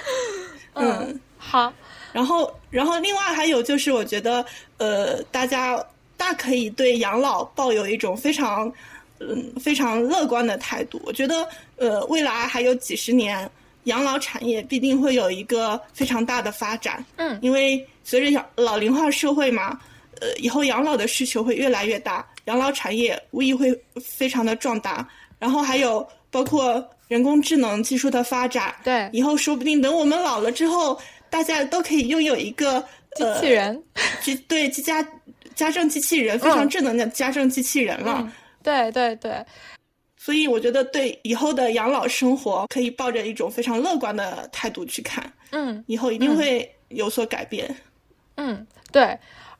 [0.74, 1.72] 嗯，好。
[2.12, 4.44] 然后，然后另外还有就是，我觉得，
[4.78, 5.78] 呃，大家
[6.16, 8.72] 大可以对养老抱有一种非常，
[9.20, 11.00] 嗯，非常乐观的态度。
[11.04, 11.46] 我觉得，
[11.76, 13.48] 呃，未来还有几十年，
[13.84, 17.04] 养老产业必定会有一个非常大的发展。
[17.16, 19.78] 嗯，因为随着养老龄化社会嘛，
[20.20, 22.26] 呃，以后养老的需求会越来越大。
[22.46, 23.72] 养老产业无疑会
[24.02, 25.06] 非常的壮大，
[25.38, 32.80] 然后还有包括人工智能技术的发展，对，以后说不定等我们老了之后，大家都可以拥有一个
[33.14, 33.82] 机器人，
[34.20, 35.06] 机对机家
[35.54, 38.32] 家政机器人，非常智能的家政机器人了。
[38.62, 39.44] 对对对，
[40.16, 47.74] 所以我觉得对以后的养老生活可以抱着一种非常乐观的态度去看，嗯，以后一定会有所改变。
[48.36, 49.16] 嗯，对。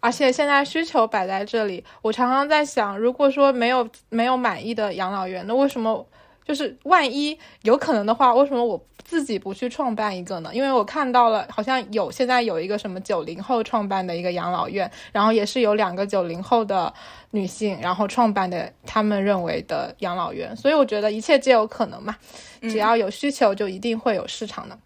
[0.07, 6.07] 而且现在需求摆在这里，我常常在想，如果说没有没有满意的养老院，那为什么
[6.45, 10.51] 就是万一有可能的话，为什么我自己不去创办一个呢？
[10.55, 16.95] 因为我看到了，好像有现在有一个什么九零后创办的一个养老院，然后也是有两个九零后的
[17.33, 22.15] 女性，然后创办的他们认为的养老院，所以我觉得一切皆有可能嘛，
[22.61, 24.79] 只要有需求，就一定会有市场的。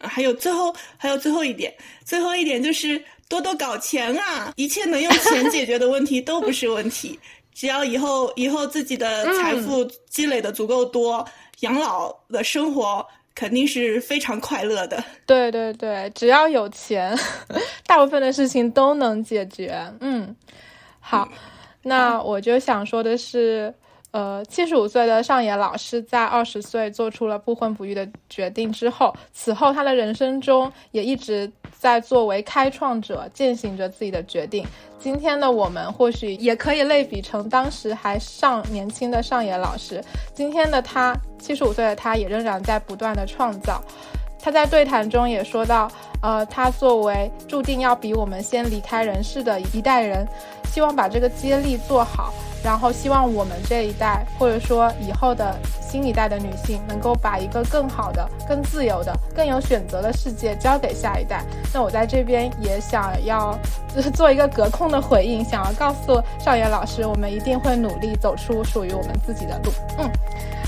[0.00, 1.74] 还有最后还有最后一点，
[2.06, 3.04] 最后一点就是。
[3.28, 4.52] 多多搞钱啊！
[4.56, 7.18] 一切能用钱解决的问题都不是问题。
[7.54, 11.26] 只要以后以后自己的财富积累的足够多，
[11.60, 13.04] 养老的生活
[13.34, 15.02] 肯定是非常快乐的。
[15.24, 17.18] 对对对，只要有钱，
[17.86, 19.74] 大部分的事情都能解决。
[20.00, 20.36] 嗯，
[21.00, 21.26] 好，
[21.82, 23.72] 那我就想说的是，
[24.16, 34.66] 呃，七十五岁的上野老师在二十岁做出了不婚不育的决定之后，此后他的人生中也一直在作为开创者践行着自己的决定。
[34.98, 40.02] 今天的我们或许也可以类比成当时还尚年轻的上野老师。
[40.32, 43.82] 今天的他，七十五岁的他，也仍然在不断的创造。
[44.40, 45.90] 他在对谈中也说到，
[46.22, 50.26] 呃，他作为注定要比我们先离开人世的一代人，
[50.72, 52.32] 希望把这个接力做好。
[52.64, 61.44] 然后希望我们这一代，或者说以后的新一代的女性，能够把一个更好的、更自由的、更有选择的世界交给下一代。
[61.72, 63.56] 那我在这边也想要
[64.12, 69.70] 做一个隔空的回应，想要告诉少爷老师，我们一定会努力走出属于我们自己的路。
[69.98, 70.10] 嗯。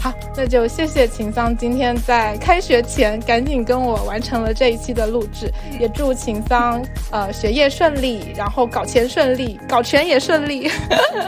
[0.00, 6.80] 好，那就谢谢秦桑今天在开学前赶紧跟我完成了这一期的录制，也祝秦桑
[7.10, 10.70] 呃学业顺利，然后搞钱顺利，搞钱也顺利。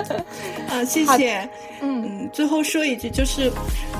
[0.71, 1.49] 啊，谢谢。
[1.83, 3.51] 嗯，最后说一句，就是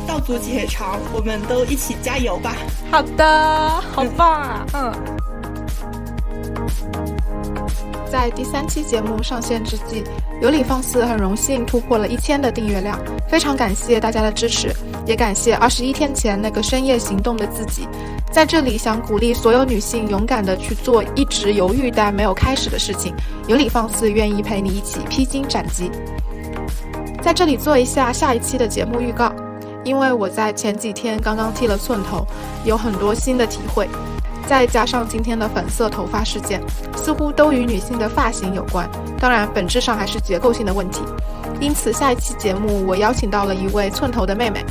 [0.07, 2.55] 道阻且长，我们都一起加油吧。
[2.91, 4.67] 好的，好棒啊。
[4.75, 4.93] 嗯。
[8.11, 10.03] 在第三期节目上线之际，
[10.43, 12.99] 有理放肆很荣幸突破了一千的订阅量，
[13.29, 14.75] 非常感谢大家的支持，
[15.07, 17.87] 也感谢二十一天前那个深夜行动的自己。
[18.33, 23.15] 在这里，想鼓励所有女性勇敢的去做一直犹豫但没有开始的事情。
[23.47, 25.89] 有理放肆愿意陪你一起披荆斩棘。
[27.23, 29.33] 在这里做一下下一期的节目预告，
[29.85, 32.27] 因为我在前几天刚刚剃了寸头，
[32.65, 33.89] 有很多新的体会。
[34.51, 36.61] 再加上今天的粉色头发事件，
[36.97, 38.91] 似乎都与女性的发型有关。
[39.21, 41.03] 当然，本质上还是结构性的问题。
[41.61, 44.65] 因此，下一期节目我邀请到了一位寸头的妹妹，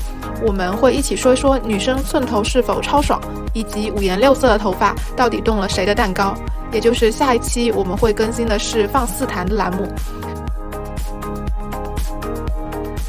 [0.45, 3.21] 我们会一起说一说女生寸头是否超爽，
[3.53, 6.35] 以及五颜六色的头发到底动了谁的蛋糕。
[6.73, 9.87] 也就是下一期我们会更新的是放肆谈的栏目。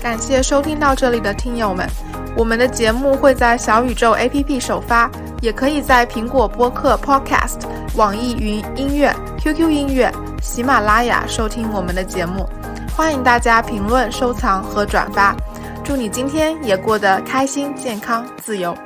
[0.01, 1.85] 感谢收听到这里的听友们，
[2.37, 5.11] 我们的节目会在小宇宙 APP 首发。
[5.41, 7.61] 也可以在苹果播客 Podcast、
[7.97, 10.13] 网易云音乐、QQ 音乐、
[10.43, 12.49] 喜马拉雅收听我们的节目。
[12.95, 15.35] 欢迎大家评论、收藏和转发。
[15.83, 18.77] 祝你今天也过得开心、健康、自由。